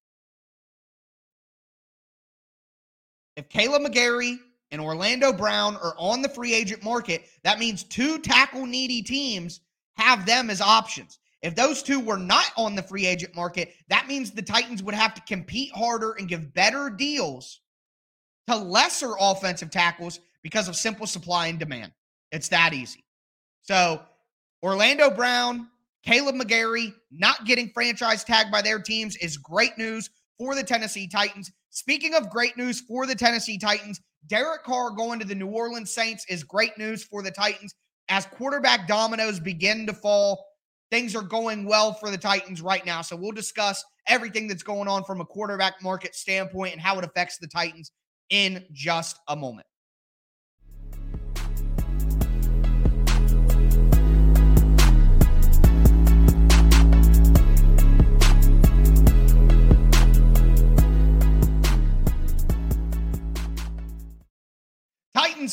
If 3.37 3.49
Kaleb 3.49 3.87
McGary 3.87 4.39
and 4.71 4.81
Orlando 4.81 5.33
Brown 5.33 5.77
are 5.77 5.95
on 5.99 6.23
the 6.23 6.29
free 6.29 6.55
agent 6.55 6.85
market, 6.85 7.25
that 7.45 7.59
means 7.59 7.83
two 7.83 8.19
tackle 8.19 8.67
needy 8.67 9.03
teams 9.03 9.61
have 9.97 10.27
them 10.27 10.51
as 10.51 10.61
options. 10.61 11.19
If 11.43 11.57
those 11.57 11.83
two 11.83 11.99
were 11.99 12.19
not 12.19 12.53
on 12.57 12.77
the 12.77 12.83
free 12.83 13.07
agent 13.07 13.35
market, 13.35 13.75
that 13.89 14.07
means 14.07 14.31
the 14.31 14.43
Titans 14.43 14.83
would 14.83 14.95
have 14.95 15.15
to 15.15 15.21
compete 15.23 15.73
harder 15.75 16.13
and 16.13 16.29
give 16.29 16.55
better 16.55 16.89
deals 16.89 17.61
to 18.47 18.57
lesser 18.57 19.13
offensive 19.19 19.71
tackles 19.71 20.21
because 20.43 20.69
of 20.69 20.77
simple 20.77 21.07
supply 21.07 21.49
and 21.49 21.59
demand. 21.59 21.93
It's 22.31 22.49
that 22.49 22.73
easy. 22.75 23.05
So, 23.63 24.03
Orlando 24.63 25.11
Brown, 25.11 25.69
Kaleb 26.07 26.41
McGary 26.41 26.93
not 27.11 27.45
getting 27.45 27.71
franchise 27.71 28.25
tagged 28.25 28.51
by 28.51 28.63
their 28.63 28.81
teams 28.81 29.17
is 29.17 29.37
great 29.37 29.77
news 29.79 30.11
for 30.39 30.55
the 30.55 30.63
Tennessee 30.63 31.07
Titans. 31.07 31.51
Speaking 31.71 32.15
of 32.15 32.31
great 32.31 32.57
news 32.57 32.81
for 32.81 33.07
the 33.07 33.15
Tennessee 33.15 33.59
Titans, 33.59 34.01
Derek 34.27 34.65
Carr 34.65 34.91
going 34.91 35.19
to 35.21 35.25
the 35.25 35.35
New 35.35 35.49
Orleans 35.49 35.93
Saints 35.93 36.25
is 36.29 36.45
great 36.45 36.77
news 36.77 37.05
for 37.05 37.23
the 37.23 37.31
Titans 37.31 37.75
as 38.09 38.27
quarterback 38.27 38.89
dominoes 38.89 39.41
begin 39.41 39.87
to 39.87 39.93
fall 39.93 40.45
Things 40.93 41.17
are 41.17 41.23
going 41.23 41.65
well 41.65 41.95
for 41.95 42.11
the 42.11 42.19
Titans 42.19 42.61
right 42.61 42.85
now. 42.85 43.01
So 43.01 43.17
we'll 43.17 43.33
discuss 43.33 43.83
everything 44.09 44.47
that's 44.47 44.63
going 44.63 44.89
on 44.89 45.05
from 45.05 45.23
a 45.23 45.25
quarterback 45.25 45.83
market 45.83 46.15
standpoint 46.15 46.75
and 46.75 46.83
how 46.83 46.99
it 46.99 47.05
affects 47.07 47.39
the 47.39 47.47
Titans 47.47 47.93
in 48.29 48.63
just 48.73 49.19
a 49.29 49.35
moment. 49.35 49.67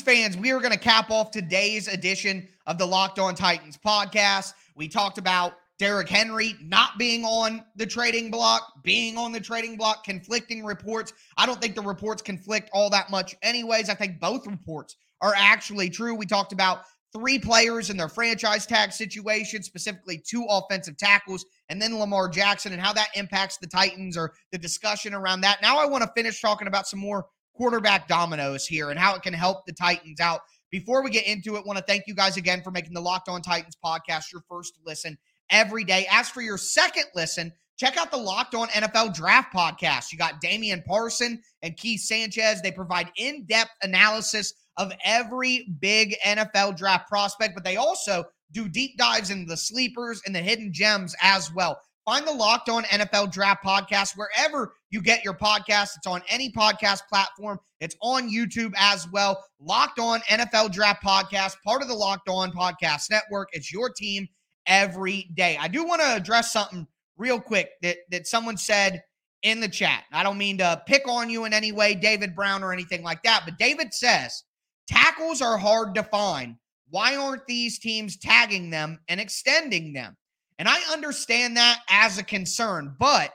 Fans, 0.09 0.35
we 0.35 0.51
are 0.51 0.59
going 0.59 0.71
to 0.71 0.79
cap 0.79 1.11
off 1.11 1.29
today's 1.29 1.87
edition 1.87 2.47
of 2.65 2.79
the 2.79 2.85
Locked 2.85 3.19
On 3.19 3.35
Titans 3.35 3.77
podcast. 3.77 4.53
We 4.75 4.87
talked 4.87 5.19
about 5.19 5.53
Derrick 5.77 6.09
Henry 6.09 6.55
not 6.63 6.97
being 6.97 7.23
on 7.23 7.63
the 7.75 7.85
trading 7.85 8.31
block, 8.31 8.81
being 8.83 9.19
on 9.19 9.31
the 9.31 9.39
trading 9.39 9.77
block, 9.77 10.03
conflicting 10.03 10.65
reports. 10.65 11.13
I 11.37 11.45
don't 11.45 11.61
think 11.61 11.75
the 11.75 11.83
reports 11.83 12.23
conflict 12.23 12.71
all 12.73 12.89
that 12.89 13.11
much, 13.11 13.35
anyways. 13.43 13.87
I 13.87 13.93
think 13.93 14.19
both 14.19 14.47
reports 14.47 14.95
are 15.21 15.35
actually 15.37 15.91
true. 15.91 16.15
We 16.15 16.25
talked 16.25 16.53
about 16.53 16.85
three 17.13 17.37
players 17.37 17.91
in 17.91 17.97
their 17.97 18.09
franchise 18.09 18.65
tag 18.65 18.91
situation, 18.91 19.61
specifically 19.61 20.17
two 20.17 20.43
offensive 20.49 20.97
tackles, 20.97 21.45
and 21.69 21.79
then 21.79 21.99
Lamar 21.99 22.29
Jackson 22.29 22.73
and 22.73 22.81
how 22.81 22.93
that 22.93 23.09
impacts 23.13 23.57
the 23.57 23.67
Titans 23.67 24.17
or 24.17 24.33
the 24.51 24.57
discussion 24.57 25.13
around 25.13 25.41
that. 25.41 25.61
Now, 25.61 25.77
I 25.77 25.85
want 25.85 26.03
to 26.03 26.11
finish 26.15 26.41
talking 26.41 26.67
about 26.67 26.87
some 26.87 26.99
more 26.99 27.27
quarterback 27.59 28.07
dominoes 28.07 28.65
here 28.65 28.89
and 28.89 28.97
how 28.97 29.13
it 29.13 29.21
can 29.21 29.33
help 29.33 29.65
the 29.65 29.73
Titans 29.73 30.21
out. 30.21 30.39
Before 30.71 31.03
we 31.03 31.09
get 31.09 31.27
into 31.27 31.57
it, 31.57 31.65
want 31.65 31.77
to 31.77 31.83
thank 31.83 32.05
you 32.07 32.15
guys 32.15 32.37
again 32.37 32.61
for 32.63 32.71
making 32.71 32.93
the 32.93 33.01
Locked 33.01 33.27
On 33.27 33.41
Titans 33.41 33.75
podcast 33.83 34.31
your 34.31 34.41
first 34.47 34.79
listen 34.85 35.17
every 35.49 35.83
day. 35.83 36.07
As 36.09 36.29
for 36.29 36.39
your 36.39 36.57
second 36.57 37.03
listen, 37.15 37.51
check 37.77 37.97
out 37.97 38.11
the 38.11 38.17
Locked 38.17 38.55
On 38.55 38.69
NFL 38.69 39.13
Draft 39.13 39.53
podcast. 39.53 40.13
You 40.13 40.17
got 40.17 40.39
Damian 40.39 40.83
Parson 40.87 41.41
and 41.61 41.75
Keith 41.75 41.99
Sanchez. 41.99 42.61
They 42.61 42.71
provide 42.71 43.11
in 43.17 43.43
depth 43.43 43.71
analysis 43.83 44.53
of 44.77 44.93
every 45.03 45.67
big 45.81 46.15
NFL 46.25 46.77
draft 46.77 47.09
prospect, 47.09 47.55
but 47.55 47.65
they 47.65 47.75
also 47.75 48.23
do 48.53 48.69
deep 48.69 48.97
dives 48.97 49.31
into 49.31 49.49
the 49.49 49.57
sleepers 49.57 50.21
and 50.25 50.33
the 50.33 50.39
hidden 50.39 50.71
gems 50.71 51.13
as 51.21 51.53
well. 51.53 51.77
Find 52.09 52.25
the 52.25 52.33
Locked 52.33 52.69
On 52.69 52.81
NFL 52.85 53.31
Draft 53.31 53.63
podcast 53.63 54.17
wherever 54.17 54.73
you 54.89 54.99
get 54.99 55.23
your 55.23 55.35
podcast. 55.35 55.95
It's 55.95 56.07
on 56.07 56.23
any 56.27 56.51
podcast 56.51 57.01
platform. 57.07 57.59
It's 57.81 57.95
on 58.01 58.27
YouTube 58.27 58.73
as 58.75 59.07
well. 59.11 59.45
Locked 59.59 59.99
On 59.99 60.19
NFL 60.21 60.71
Draft 60.71 61.03
podcast, 61.03 61.57
part 61.63 61.83
of 61.83 61.87
the 61.87 61.93
Locked 61.93 62.27
On 62.27 62.51
Podcast 62.51 63.11
Network. 63.11 63.49
It's 63.51 63.71
your 63.71 63.91
team 63.91 64.27
every 64.65 65.29
day. 65.35 65.55
I 65.61 65.67
do 65.67 65.85
want 65.85 66.01
to 66.01 66.15
address 66.15 66.51
something 66.51 66.87
real 67.15 67.39
quick 67.39 67.69
that 67.83 67.97
that 68.09 68.25
someone 68.25 68.57
said 68.57 69.03
in 69.43 69.59
the 69.59 69.69
chat. 69.69 70.05
I 70.11 70.23
don't 70.23 70.39
mean 70.39 70.57
to 70.57 70.81
pick 70.87 71.07
on 71.07 71.29
you 71.29 71.45
in 71.45 71.53
any 71.53 71.71
way, 71.71 71.93
David 71.93 72.35
Brown 72.35 72.63
or 72.63 72.73
anything 72.73 73.03
like 73.03 73.21
that, 73.21 73.43
but 73.45 73.59
David 73.59 73.93
says 73.93 74.45
tackles 74.87 75.43
are 75.43 75.59
hard 75.59 75.93
to 75.93 76.01
find. 76.01 76.55
Why 76.89 77.17
aren't 77.17 77.45
these 77.45 77.77
teams 77.77 78.17
tagging 78.17 78.71
them 78.71 78.97
and 79.07 79.21
extending 79.21 79.93
them? 79.93 80.17
And 80.59 80.67
I 80.67 80.77
understand 80.91 81.55
that 81.55 81.79
as 81.89 82.17
a 82.17 82.23
concern, 82.23 82.93
but 82.99 83.33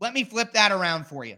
let 0.00 0.12
me 0.12 0.24
flip 0.24 0.52
that 0.54 0.72
around 0.72 1.06
for 1.06 1.24
you. 1.24 1.36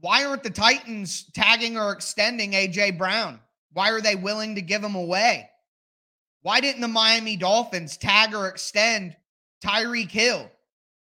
Why 0.00 0.24
aren't 0.24 0.42
the 0.42 0.50
Titans 0.50 1.30
tagging 1.32 1.78
or 1.78 1.92
extending 1.92 2.52
AJ 2.52 2.98
Brown? 2.98 3.40
Why 3.72 3.90
are 3.90 4.00
they 4.00 4.16
willing 4.16 4.56
to 4.56 4.62
give 4.62 4.82
him 4.82 4.96
away? 4.96 5.48
Why 6.42 6.60
didn't 6.60 6.80
the 6.80 6.88
Miami 6.88 7.36
Dolphins 7.36 7.96
tag 7.96 8.34
or 8.34 8.48
extend 8.48 9.16
Tyreek 9.64 10.10
Hill? 10.10 10.50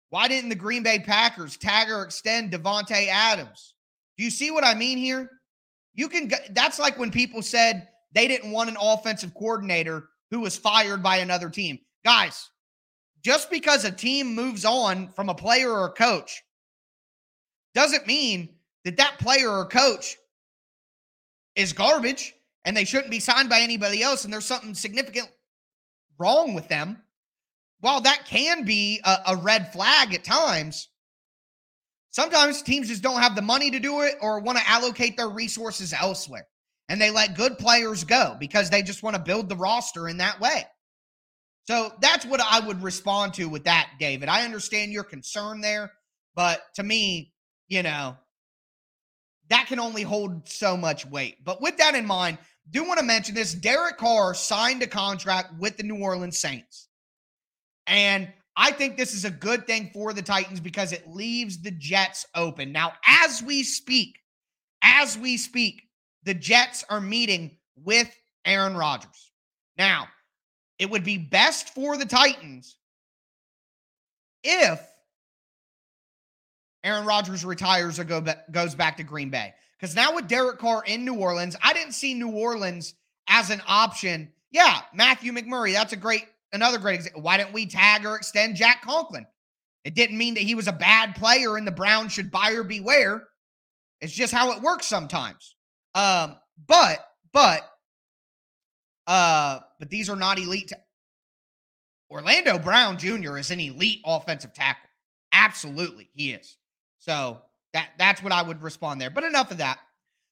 Why 0.09 0.27
didn't 0.29 0.49
the 0.49 0.55
Green 0.55 0.83
Bay 0.83 0.99
Packers 0.99 1.57
tag 1.57 1.89
or 1.89 2.03
extend 2.03 2.51
Davante 2.51 3.07
Adams? 3.07 3.73
Do 4.17 4.23
you 4.23 4.29
see 4.29 4.51
what 4.51 4.63
I 4.63 4.73
mean 4.73 4.97
here? 4.97 5.29
You 5.95 6.07
can 6.07 6.31
that's 6.51 6.79
like 6.79 6.97
when 6.97 7.11
people 7.11 7.41
said 7.41 7.87
they 8.13 8.27
didn't 8.27 8.51
want 8.51 8.69
an 8.69 8.77
offensive 8.79 9.33
coordinator 9.33 10.09
who 10.33 10.39
was 10.39 10.57
fired 10.57 11.03
by 11.03 11.17
another 11.17 11.47
team. 11.47 11.77
Guys, 12.03 12.49
just 13.23 13.51
because 13.51 13.85
a 13.85 13.91
team 13.91 14.33
moves 14.33 14.65
on 14.65 15.09
from 15.09 15.29
a 15.29 15.35
player 15.35 15.69
or 15.69 15.85
a 15.85 15.91
coach 15.91 16.41
doesn't 17.75 18.07
mean 18.07 18.49
that 18.83 18.97
that 18.97 19.19
player 19.19 19.47
or 19.47 19.67
coach 19.67 20.17
is 21.55 21.71
garbage 21.71 22.33
and 22.65 22.75
they 22.75 22.83
shouldn't 22.83 23.11
be 23.11 23.19
signed 23.19 23.47
by 23.47 23.59
anybody 23.59 24.01
else 24.01 24.23
and 24.23 24.33
there's 24.33 24.43
something 24.43 24.73
significant 24.73 25.29
wrong 26.17 26.55
with 26.55 26.67
them. 26.67 27.03
While 27.81 28.01
that 28.01 28.25
can 28.25 28.65
be 28.65 29.01
a, 29.03 29.17
a 29.27 29.35
red 29.35 29.71
flag 29.71 30.15
at 30.15 30.23
times, 30.23 30.89
sometimes 32.09 32.63
teams 32.63 32.87
just 32.87 33.03
don't 33.03 33.21
have 33.21 33.35
the 33.35 33.41
money 33.43 33.69
to 33.69 33.79
do 33.79 34.01
it 34.01 34.15
or 34.19 34.39
want 34.39 34.57
to 34.57 34.67
allocate 34.67 35.15
their 35.15 35.29
resources 35.29 35.93
elsewhere. 35.93 36.47
And 36.89 37.01
they 37.01 37.09
let 37.09 37.35
good 37.35 37.57
players 37.57 38.03
go 38.03 38.35
because 38.39 38.69
they 38.69 38.81
just 38.81 39.03
want 39.03 39.15
to 39.15 39.21
build 39.21 39.49
the 39.49 39.55
roster 39.55 40.07
in 40.07 40.17
that 40.17 40.39
way. 40.39 40.65
So 41.65 41.93
that's 42.01 42.25
what 42.25 42.41
I 42.41 42.59
would 42.59 42.83
respond 42.83 43.35
to 43.35 43.47
with 43.47 43.63
that, 43.63 43.91
David. 43.99 44.27
I 44.27 44.43
understand 44.43 44.91
your 44.91 45.05
concern 45.05 45.61
there, 45.61 45.91
but 46.35 46.61
to 46.75 46.83
me, 46.83 47.33
you 47.69 47.83
know, 47.83 48.17
that 49.49 49.67
can 49.67 49.79
only 49.79 50.03
hold 50.03 50.47
so 50.47 50.75
much 50.75 51.05
weight. 51.05 51.37
But 51.43 51.61
with 51.61 51.77
that 51.77 51.95
in 51.95 52.05
mind, 52.05 52.37
do 52.69 52.83
want 52.83 52.99
to 52.99 53.05
mention 53.05 53.35
this 53.35 53.53
Derek 53.53 53.97
Carr 53.97 54.33
signed 54.33 54.83
a 54.83 54.87
contract 54.87 55.53
with 55.59 55.77
the 55.77 55.83
New 55.83 56.01
Orleans 56.01 56.39
Saints. 56.39 56.89
And 57.87 58.31
I 58.55 58.71
think 58.71 58.97
this 58.97 59.13
is 59.13 59.25
a 59.25 59.31
good 59.31 59.65
thing 59.65 59.89
for 59.93 60.13
the 60.13 60.21
Titans 60.21 60.59
because 60.59 60.91
it 60.91 61.07
leaves 61.07 61.61
the 61.61 61.71
Jets 61.71 62.25
open. 62.35 62.71
Now, 62.71 62.93
as 63.05 63.41
we 63.41 63.63
speak, 63.63 64.19
as 64.81 65.17
we 65.17 65.37
speak, 65.37 65.83
the 66.23 66.33
Jets 66.33 66.83
are 66.89 67.01
meeting 67.01 67.57
with 67.75 68.13
Aaron 68.45 68.75
Rodgers. 68.75 69.31
Now, 69.77 70.07
it 70.79 70.89
would 70.89 71.03
be 71.03 71.17
best 71.17 71.69
for 71.73 71.97
the 71.97 72.05
Titans 72.05 72.77
if 74.43 74.81
Aaron 76.83 77.05
Rodgers 77.05 77.45
retires 77.45 77.99
or 77.99 78.03
go, 78.03 78.23
goes 78.51 78.75
back 78.75 78.97
to 78.97 79.03
Green 79.03 79.29
Bay. 79.29 79.53
Because 79.79 79.95
now 79.95 80.13
with 80.15 80.27
Derek 80.27 80.59
Carr 80.59 80.83
in 80.85 81.05
New 81.05 81.15
Orleans, 81.15 81.55
I 81.61 81.73
didn't 81.73 81.93
see 81.93 82.13
New 82.13 82.31
Orleans 82.31 82.93
as 83.27 83.49
an 83.49 83.61
option. 83.67 84.31
Yeah, 84.51 84.81
Matthew 84.93 85.31
McMurray, 85.31 85.73
that's 85.73 85.93
a 85.93 85.97
great, 85.97 86.25
another 86.51 86.77
great 86.77 86.95
example. 86.95 87.21
Why 87.21 87.37
didn't 87.37 87.53
we 87.53 87.65
tag 87.65 88.05
or 88.05 88.15
extend 88.15 88.55
Jack 88.55 88.81
Conklin? 88.81 89.25
It 89.83 89.95
didn't 89.95 90.17
mean 90.17 90.33
that 90.35 90.43
he 90.43 90.55
was 90.55 90.67
a 90.67 90.73
bad 90.73 91.15
player 91.15 91.57
and 91.57 91.67
the 91.67 91.71
Browns 91.71 92.13
should 92.13 92.31
buyer 92.31 92.63
beware. 92.63 93.27
It's 93.99 94.13
just 94.13 94.33
how 94.33 94.51
it 94.51 94.61
works 94.61 94.85
sometimes. 94.85 95.55
Um, 95.95 96.37
but, 96.67 97.05
but, 97.31 97.69
uh, 99.07 99.59
but 99.79 99.89
these 99.89 100.09
are 100.09 100.15
not 100.15 100.39
elite. 100.39 100.71
Orlando 102.09 102.59
Brown 102.59 102.97
Jr. 102.97 103.37
is 103.37 103.51
an 103.51 103.59
elite 103.59 104.01
offensive 104.05 104.53
tackle. 104.53 104.89
Absolutely, 105.33 106.09
he 106.13 106.31
is. 106.31 106.57
So 106.99 107.41
that 107.73 107.89
that's 107.97 108.21
what 108.21 108.31
I 108.31 108.41
would 108.41 108.61
respond 108.61 109.01
there. 109.01 109.09
But 109.09 109.23
enough 109.23 109.51
of 109.51 109.57
that. 109.57 109.79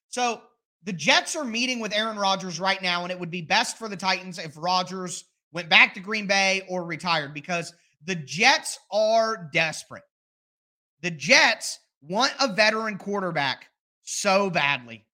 So 0.10 0.42
the 0.84 0.94
Jets 0.94 1.36
are 1.36 1.44
meeting 1.44 1.80
with 1.80 1.94
Aaron 1.94 2.18
Rodgers 2.18 2.60
right 2.60 2.82
now, 2.82 3.04
and 3.04 3.12
it 3.12 3.20
would 3.20 3.32
be 3.32 3.42
best 3.42 3.78
for 3.78 3.88
the 3.88 3.98
Titans 3.98 4.38
if 4.38 4.54
Rodgers 4.56 5.26
went 5.52 5.70
back 5.70 5.94
to 5.96 6.00
Green 6.00 6.28
Bay 6.28 6.64
or 6.70 6.86
retired 6.86 7.34
because 7.34 7.74
the 8.06 8.16
Jets 8.16 8.80
are 8.92 9.50
desperate. 9.52 10.04
The 11.02 11.12
Jets 11.12 11.80
want 12.02 12.34
a 12.40 12.54
veteran 12.54 12.98
quarterback 12.98 13.68
so 14.04 14.50
badly. 14.50 15.06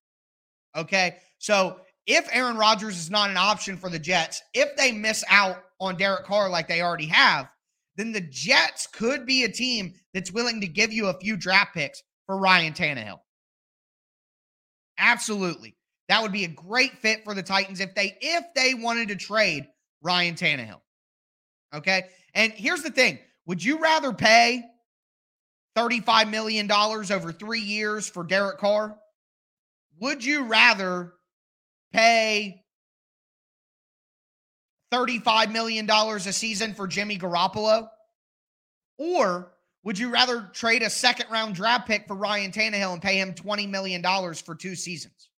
Okay. 0.77 1.17
So 1.39 1.79
if 2.05 2.27
Aaron 2.31 2.57
Rodgers 2.57 2.97
is 2.97 3.09
not 3.09 3.29
an 3.29 3.37
option 3.37 3.77
for 3.77 3.89
the 3.89 3.99
Jets, 3.99 4.41
if 4.53 4.75
they 4.77 4.91
miss 4.91 5.23
out 5.29 5.57
on 5.79 5.97
Derek 5.97 6.25
Carr 6.25 6.49
like 6.49 6.67
they 6.67 6.81
already 6.81 7.07
have, 7.07 7.49
then 7.97 8.11
the 8.11 8.21
Jets 8.21 8.87
could 8.87 9.25
be 9.25 9.43
a 9.43 9.49
team 9.49 9.93
that's 10.13 10.31
willing 10.31 10.61
to 10.61 10.67
give 10.67 10.93
you 10.93 11.07
a 11.07 11.19
few 11.19 11.35
draft 11.35 11.73
picks 11.73 12.03
for 12.27 12.37
Ryan 12.37 12.73
Tannehill. 12.73 13.19
Absolutely. 14.99 15.75
That 16.07 16.21
would 16.21 16.31
be 16.31 16.45
a 16.45 16.49
great 16.49 16.97
fit 16.99 17.23
for 17.23 17.33
the 17.33 17.43
Titans 17.43 17.79
if 17.79 17.93
they 17.93 18.17
if 18.21 18.45
they 18.55 18.73
wanted 18.73 19.09
to 19.09 19.15
trade 19.15 19.67
Ryan 20.01 20.35
Tannehill. 20.35 20.81
Okay? 21.73 22.03
And 22.33 22.53
here's 22.53 22.83
the 22.83 22.91
thing. 22.91 23.19
Would 23.45 23.63
you 23.63 23.79
rather 23.79 24.13
pay 24.13 24.63
$35 25.75 26.29
million 26.29 26.71
over 26.71 27.31
three 27.31 27.61
years 27.61 28.07
for 28.07 28.23
Derek 28.23 28.57
Carr? 28.59 28.97
Would 29.99 30.23
you 30.23 30.45
rather 30.45 31.13
pay 31.93 32.63
$35 34.93 35.51
million 35.51 35.89
a 35.89 36.19
season 36.19 36.73
for 36.73 36.87
Jimmy 36.87 37.17
Garoppolo? 37.17 37.89
Or 38.97 39.51
would 39.83 39.97
you 39.97 40.09
rather 40.09 40.49
trade 40.53 40.83
a 40.83 40.89
second 40.89 41.27
round 41.31 41.55
draft 41.55 41.87
pick 41.87 42.07
for 42.07 42.15
Ryan 42.15 42.51
Tannehill 42.51 42.93
and 42.93 43.01
pay 43.01 43.19
him 43.19 43.33
$20 43.33 43.69
million 43.69 44.03
for 44.33 44.55
two 44.55 44.75
seasons? 44.75 45.29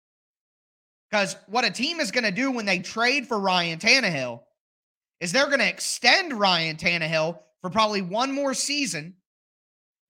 Because 1.09 1.35
what 1.47 1.65
a 1.65 1.71
team 1.71 1.99
is 1.99 2.11
going 2.11 2.23
to 2.23 2.31
do 2.31 2.51
when 2.51 2.65
they 2.65 2.79
trade 2.79 3.27
for 3.27 3.39
Ryan 3.39 3.79
Tannehill 3.79 4.41
is 5.19 5.31
they're 5.31 5.47
going 5.47 5.59
to 5.59 5.67
extend 5.67 6.33
Ryan 6.33 6.77
Tannehill 6.77 7.39
for 7.61 7.69
probably 7.69 8.01
one 8.01 8.31
more 8.31 8.53
season, 8.53 9.15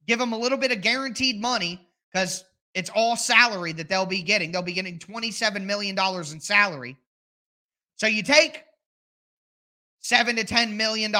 give 0.08 0.20
him 0.20 0.34
a 0.34 0.38
little 0.38 0.58
bit 0.58 0.72
of 0.72 0.82
guaranteed 0.82 1.42
money 1.42 1.88
because 2.12 2.44
it's 2.73 2.89
all 2.93 3.15
salary 3.15 3.73
that 3.73 3.89
they'll 3.89 4.05
be 4.05 4.21
getting. 4.21 4.51
They'll 4.51 4.62
be 4.62 4.73
getting 4.73 4.99
$27 4.99 5.63
million 5.63 5.97
in 5.97 6.39
salary. 6.39 6.97
So 7.95 8.08
you 8.08 8.23
take 8.23 8.63
seven 9.99 10.36
to 10.38 10.45
$10 10.45 10.75
million 10.75 11.13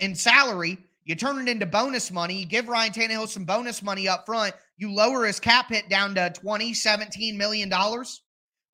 in 0.00 0.14
salary 0.14 0.78
you 1.04 1.16
turn 1.16 1.40
it 1.40 1.50
into 1.50 1.66
bonus 1.66 2.12
money. 2.12 2.34
You 2.34 2.46
give 2.46 2.68
Ryan 2.68 2.92
Tannehill 2.92 3.28
some 3.28 3.44
bonus 3.44 3.82
money 3.82 4.08
up 4.08 4.24
front. 4.24 4.54
you 4.76 4.92
lower 4.92 5.26
his 5.26 5.40
cap 5.40 5.68
hit 5.68 5.88
down 5.88 6.14
to 6.14 6.30
20, 6.30 6.74
17 6.74 7.36
million 7.36 7.68
dollars? 7.68 8.22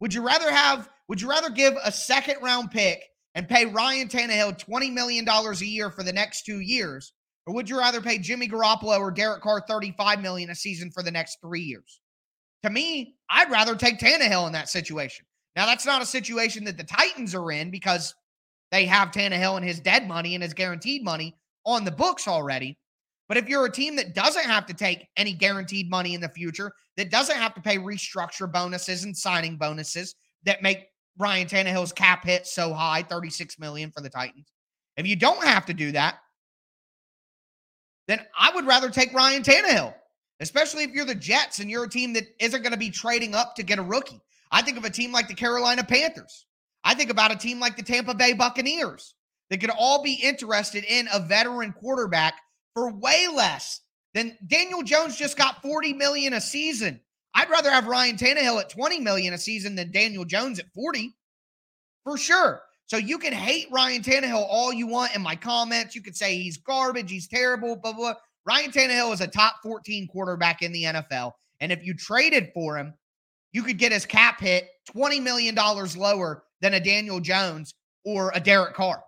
Would 0.00 0.12
you 0.14 0.24
rather 0.24 0.50
have 0.50 0.88
would 1.08 1.20
you 1.20 1.28
rather 1.28 1.48
give 1.48 1.74
a 1.82 1.90
second 1.90 2.36
round 2.42 2.70
pick 2.70 3.02
and 3.34 3.48
pay 3.48 3.64
Ryan 3.64 4.08
Tannehill 4.08 4.62
$20 4.62 4.92
million 4.92 5.26
a 5.26 5.52
year 5.64 5.90
for 5.90 6.02
the 6.02 6.12
next 6.12 6.44
two 6.44 6.60
years? 6.60 7.12
Or 7.46 7.54
would 7.54 7.70
you 7.70 7.78
rather 7.78 8.02
pay 8.02 8.18
Jimmy 8.18 8.46
Garoppolo 8.46 8.98
or 8.98 9.10
Derek 9.10 9.40
Carr 9.40 9.64
35 9.66 10.20
million 10.20 10.50
a 10.50 10.54
season 10.54 10.90
for 10.90 11.02
the 11.02 11.10
next 11.10 11.38
three 11.40 11.62
years? 11.62 12.00
To 12.64 12.70
me, 12.70 13.16
I'd 13.30 13.50
rather 13.50 13.76
take 13.76 13.98
Tannehill 13.98 14.46
in 14.46 14.52
that 14.52 14.68
situation. 14.68 15.26
Now, 15.56 15.66
that's 15.66 15.86
not 15.86 16.02
a 16.02 16.06
situation 16.06 16.64
that 16.64 16.76
the 16.76 16.84
Titans 16.84 17.34
are 17.34 17.50
in 17.50 17.70
because 17.70 18.14
they 18.70 18.84
have 18.86 19.10
Tannehill 19.10 19.56
and 19.56 19.64
his 19.64 19.80
dead 19.80 20.06
money 20.06 20.34
and 20.34 20.42
his 20.42 20.54
guaranteed 20.54 21.02
money 21.02 21.36
on 21.64 21.84
the 21.84 21.90
books 21.90 22.28
already. 22.28 22.78
But 23.28 23.36
if 23.36 23.48
you're 23.48 23.66
a 23.66 23.72
team 23.72 23.96
that 23.96 24.14
doesn't 24.14 24.44
have 24.44 24.66
to 24.66 24.74
take 24.74 25.06
any 25.16 25.34
guaranteed 25.34 25.90
money 25.90 26.14
in 26.14 26.20
the 26.20 26.28
future, 26.30 26.72
that 26.96 27.10
doesn't 27.10 27.36
have 27.36 27.54
to 27.54 27.60
pay 27.60 27.76
restructure 27.76 28.50
bonuses 28.50 29.04
and 29.04 29.16
signing 29.16 29.56
bonuses 29.56 30.14
that 30.44 30.62
make 30.62 30.86
Ryan 31.18 31.46
Tannehill's 31.46 31.92
cap 31.92 32.24
hit 32.24 32.46
so 32.46 32.72
high, 32.72 33.02
36 33.02 33.58
million 33.58 33.90
for 33.90 34.00
the 34.00 34.08
Titans. 34.08 34.50
If 34.96 35.06
you 35.06 35.16
don't 35.16 35.44
have 35.44 35.66
to 35.66 35.74
do 35.74 35.92
that, 35.92 36.18
then 38.06 38.20
I 38.36 38.50
would 38.54 38.66
rather 38.66 38.88
take 38.88 39.12
Ryan 39.12 39.42
Tannehill, 39.42 39.94
especially 40.40 40.84
if 40.84 40.90
you're 40.90 41.04
the 41.04 41.14
Jets 41.14 41.58
and 41.58 41.70
you're 41.70 41.84
a 41.84 41.88
team 41.88 42.12
that 42.14 42.26
isn't 42.40 42.62
going 42.62 42.72
to 42.72 42.78
be 42.78 42.90
trading 42.90 43.34
up 43.34 43.54
to 43.56 43.62
get 43.62 43.78
a 43.78 43.82
rookie. 43.82 44.20
I 44.50 44.62
think 44.62 44.78
of 44.78 44.84
a 44.84 44.90
team 44.90 45.12
like 45.12 45.28
the 45.28 45.34
Carolina 45.34 45.84
Panthers. 45.84 46.46
I 46.84 46.94
think 46.94 47.10
about 47.10 47.32
a 47.32 47.36
team 47.36 47.60
like 47.60 47.76
the 47.76 47.82
Tampa 47.82 48.14
Bay 48.14 48.32
Buccaneers 48.32 49.14
that 49.50 49.60
could 49.60 49.70
all 49.70 50.02
be 50.02 50.14
interested 50.14 50.84
in 50.84 51.08
a 51.12 51.20
veteran 51.20 51.72
quarterback 51.72 52.34
for 52.74 52.92
way 52.92 53.26
less 53.34 53.80
than 54.14 54.36
Daniel 54.46 54.82
Jones 54.82 55.16
just 55.16 55.36
got 55.36 55.62
40 55.62 55.94
million 55.94 56.32
a 56.32 56.40
season. 56.40 57.00
I'd 57.34 57.50
rather 57.50 57.70
have 57.70 57.86
Ryan 57.86 58.16
Tannehill 58.16 58.60
at 58.60 58.70
20 58.70 59.00
million 59.00 59.34
a 59.34 59.38
season 59.38 59.74
than 59.74 59.92
Daniel 59.92 60.24
Jones 60.24 60.58
at 60.58 60.72
40 60.74 61.14
for 62.04 62.16
sure. 62.16 62.62
So 62.86 62.96
you 62.96 63.18
can 63.18 63.34
hate 63.34 63.68
Ryan 63.70 64.02
Tannehill 64.02 64.46
all 64.48 64.72
you 64.72 64.86
want 64.86 65.14
in 65.14 65.20
my 65.20 65.36
comments. 65.36 65.94
You 65.94 66.02
could 66.02 66.16
say 66.16 66.38
he's 66.38 66.56
garbage, 66.56 67.10
he's 67.10 67.28
terrible, 67.28 67.76
blah, 67.76 67.92
blah. 67.92 68.14
Ryan 68.48 68.70
Tannehill 68.70 69.12
is 69.12 69.20
a 69.20 69.26
top 69.26 69.56
14 69.62 70.08
quarterback 70.08 70.62
in 70.62 70.72
the 70.72 70.84
NFL. 70.84 71.32
And 71.60 71.70
if 71.70 71.84
you 71.84 71.92
traded 71.92 72.50
for 72.54 72.78
him, 72.78 72.94
you 73.52 73.62
could 73.62 73.76
get 73.76 73.92
his 73.92 74.06
cap 74.06 74.40
hit 74.40 74.70
$20 74.96 75.22
million 75.22 75.54
lower 75.54 76.44
than 76.62 76.72
a 76.72 76.80
Daniel 76.80 77.20
Jones 77.20 77.74
or 78.06 78.32
a 78.34 78.40
Derek 78.40 78.74
Carr. 78.74 79.04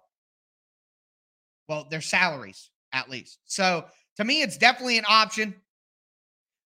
Well, 1.71 1.87
their 1.91 2.03
salaries 2.03 2.71
at 2.93 3.09
least. 3.09 3.39
So 3.47 3.87
to 4.19 4.25
me, 4.25 4.43
it's 4.43 4.59
definitely 4.59 4.99
an 4.99 5.07
option. 5.09 5.55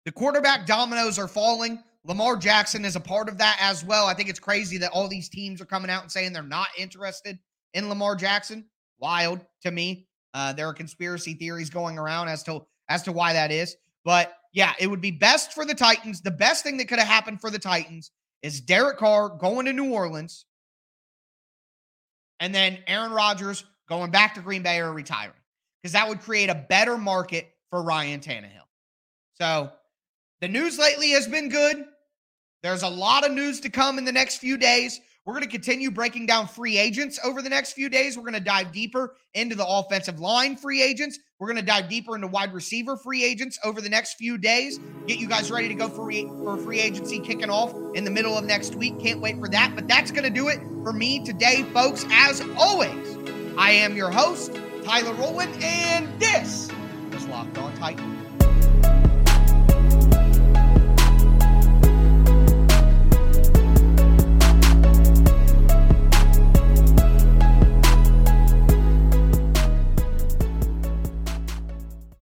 The 0.05 0.13
quarterback 0.13 0.67
dominoes 0.67 1.17
are 1.17 1.29
falling. 1.29 1.81
Lamar 2.05 2.37
Jackson 2.37 2.85
is 2.85 2.97
a 2.97 3.01
part 3.01 3.29
of 3.29 3.39
that 3.39 3.57
as 3.61 3.85
well. 3.85 4.07
I 4.07 4.15
think 4.15 4.29
it's 4.29 4.41
crazy 4.41 4.79
that 4.79 4.91
all 4.91 5.07
these 5.07 5.29
teams 5.29 5.61
are 5.61 5.67
coming 5.67 5.91
out 5.91 6.03
and 6.03 6.11
saying 6.11 6.33
they're 6.33 6.43
not 6.43 6.69
interested 6.77 7.39
in 7.73 7.89
Lamar 7.89 8.17
Jackson. 8.17 8.65
Wild 8.99 9.45
to 9.63 9.71
me. 9.71 10.09
Uh, 10.35 10.53
there 10.53 10.69
are 10.69 10.75
conspiracy 10.75 11.35
theories 11.35 11.71
going 11.71 11.99
around 11.99 12.29
as 12.29 12.43
to 12.43 12.67
as 12.89 13.03
to 13.05 13.13
why 13.13 13.33
that 13.33 13.51
is. 13.51 13.77
But 14.05 14.35
yeah, 14.53 14.75
it 14.79 14.89
would 14.89 15.01
be 15.01 15.11
best 15.11 15.53
for 15.53 15.65
the 15.65 15.75
Titans. 15.75 16.21
The 16.21 16.31
best 16.31 16.63
thing 16.63 16.77
that 16.77 16.89
could 16.89 16.99
have 16.99 17.09
happened 17.09 17.41
for 17.41 17.51
the 17.51 17.59
Titans 17.59 18.11
is 18.43 18.61
Derek 18.61 18.99
Carr 18.99 19.31
going 19.31 19.65
to 19.67 19.73
New 19.73 19.93
Orleans, 19.93 20.45
and 22.41 22.55
then 22.55 22.79
Aaron 22.87 23.13
Rodgers 23.13 23.65
going 23.89 24.11
back 24.11 24.35
to 24.35 24.41
Green 24.41 24.63
Bay 24.63 24.81
or 24.81 24.93
retiring 24.93 25.33
because 25.83 25.93
that 25.93 26.09
would 26.09 26.21
create 26.21 26.51
a 26.51 26.67
better 26.69 26.99
market 26.99 27.51
for 27.71 27.83
Ryan 27.83 28.21
Tannehill. 28.21 28.67
So 29.35 29.71
the 30.41 30.49
news 30.49 30.79
lately 30.79 31.11
has 31.11 31.27
been 31.27 31.49
good. 31.49 31.85
There's 32.63 32.83
a 32.83 32.89
lot 32.89 33.27
of 33.27 33.33
news 33.33 33.61
to 33.61 33.69
come 33.69 33.99
in 33.99 34.05
the 34.05 34.13
next 34.13 34.39
few 34.39 34.57
days. 34.57 35.01
We're 35.27 35.33
going 35.33 35.45
to 35.45 35.51
continue 35.51 35.91
breaking 35.91 36.27
down 36.27 36.49
free 36.49 36.77
agents 36.77 37.19
over 37.25 37.41
the 37.41 37.49
next 37.49 37.73
few 37.73 37.89
days. 37.89 38.17
We're 38.17 38.25
going 38.25 38.35
to 38.35 38.41
dive 38.41 38.73
deeper 38.73 39.17
into 39.33 39.55
the 39.55 39.67
offensive 39.67 40.21
line 40.21 40.55
free 40.55 40.83
agents. 40.83 41.19
We're 41.39 41.47
going 41.47 41.57
to 41.57 41.63
dive 41.63 41.89
deeper 41.89 42.15
into 42.15 42.27
wide 42.27 42.53
receiver 42.53 42.99
free 42.99 43.25
agents 43.25 43.59
over 43.65 43.81
the 43.81 43.89
next 43.89 44.15
few 44.15 44.37
days. 44.37 44.79
Get 45.07 45.19
you 45.19 45.27
guys 45.27 45.51
ready 45.51 45.69
to 45.69 45.75
go 45.75 45.89
for, 45.89 46.05
re- 46.05 46.27
for 46.27 46.59
free 46.59 46.79
agency 46.79 47.21
kicking 47.21 47.49
off 47.49 47.75
in 47.95 48.05
the 48.05 48.11
middle 48.11 48.37
of 48.37 48.45
next 48.45 48.75
week. 48.75 49.01
Can't 49.01 49.21
wait 49.21 49.39
for 49.41 49.49
that. 49.49 49.75
But 49.75 49.89
that's 49.89 50.11
going 50.11 50.25
to 50.25 50.31
do 50.31 50.49
it 50.49 50.61
for 50.83 50.93
me 50.93 51.25
today, 51.25 51.63
folks. 51.73 52.05
As 52.11 52.43
always, 52.59 53.17
I 53.57 53.71
am 53.71 53.97
your 53.97 54.11
host, 54.11 54.61
Tyler 54.85 55.15
Rowland, 55.15 55.57
and 55.63 56.21
this 56.21 56.69
is 57.13 57.27
Locked 57.29 57.57
On 57.57 57.75
Titan. 57.77 58.24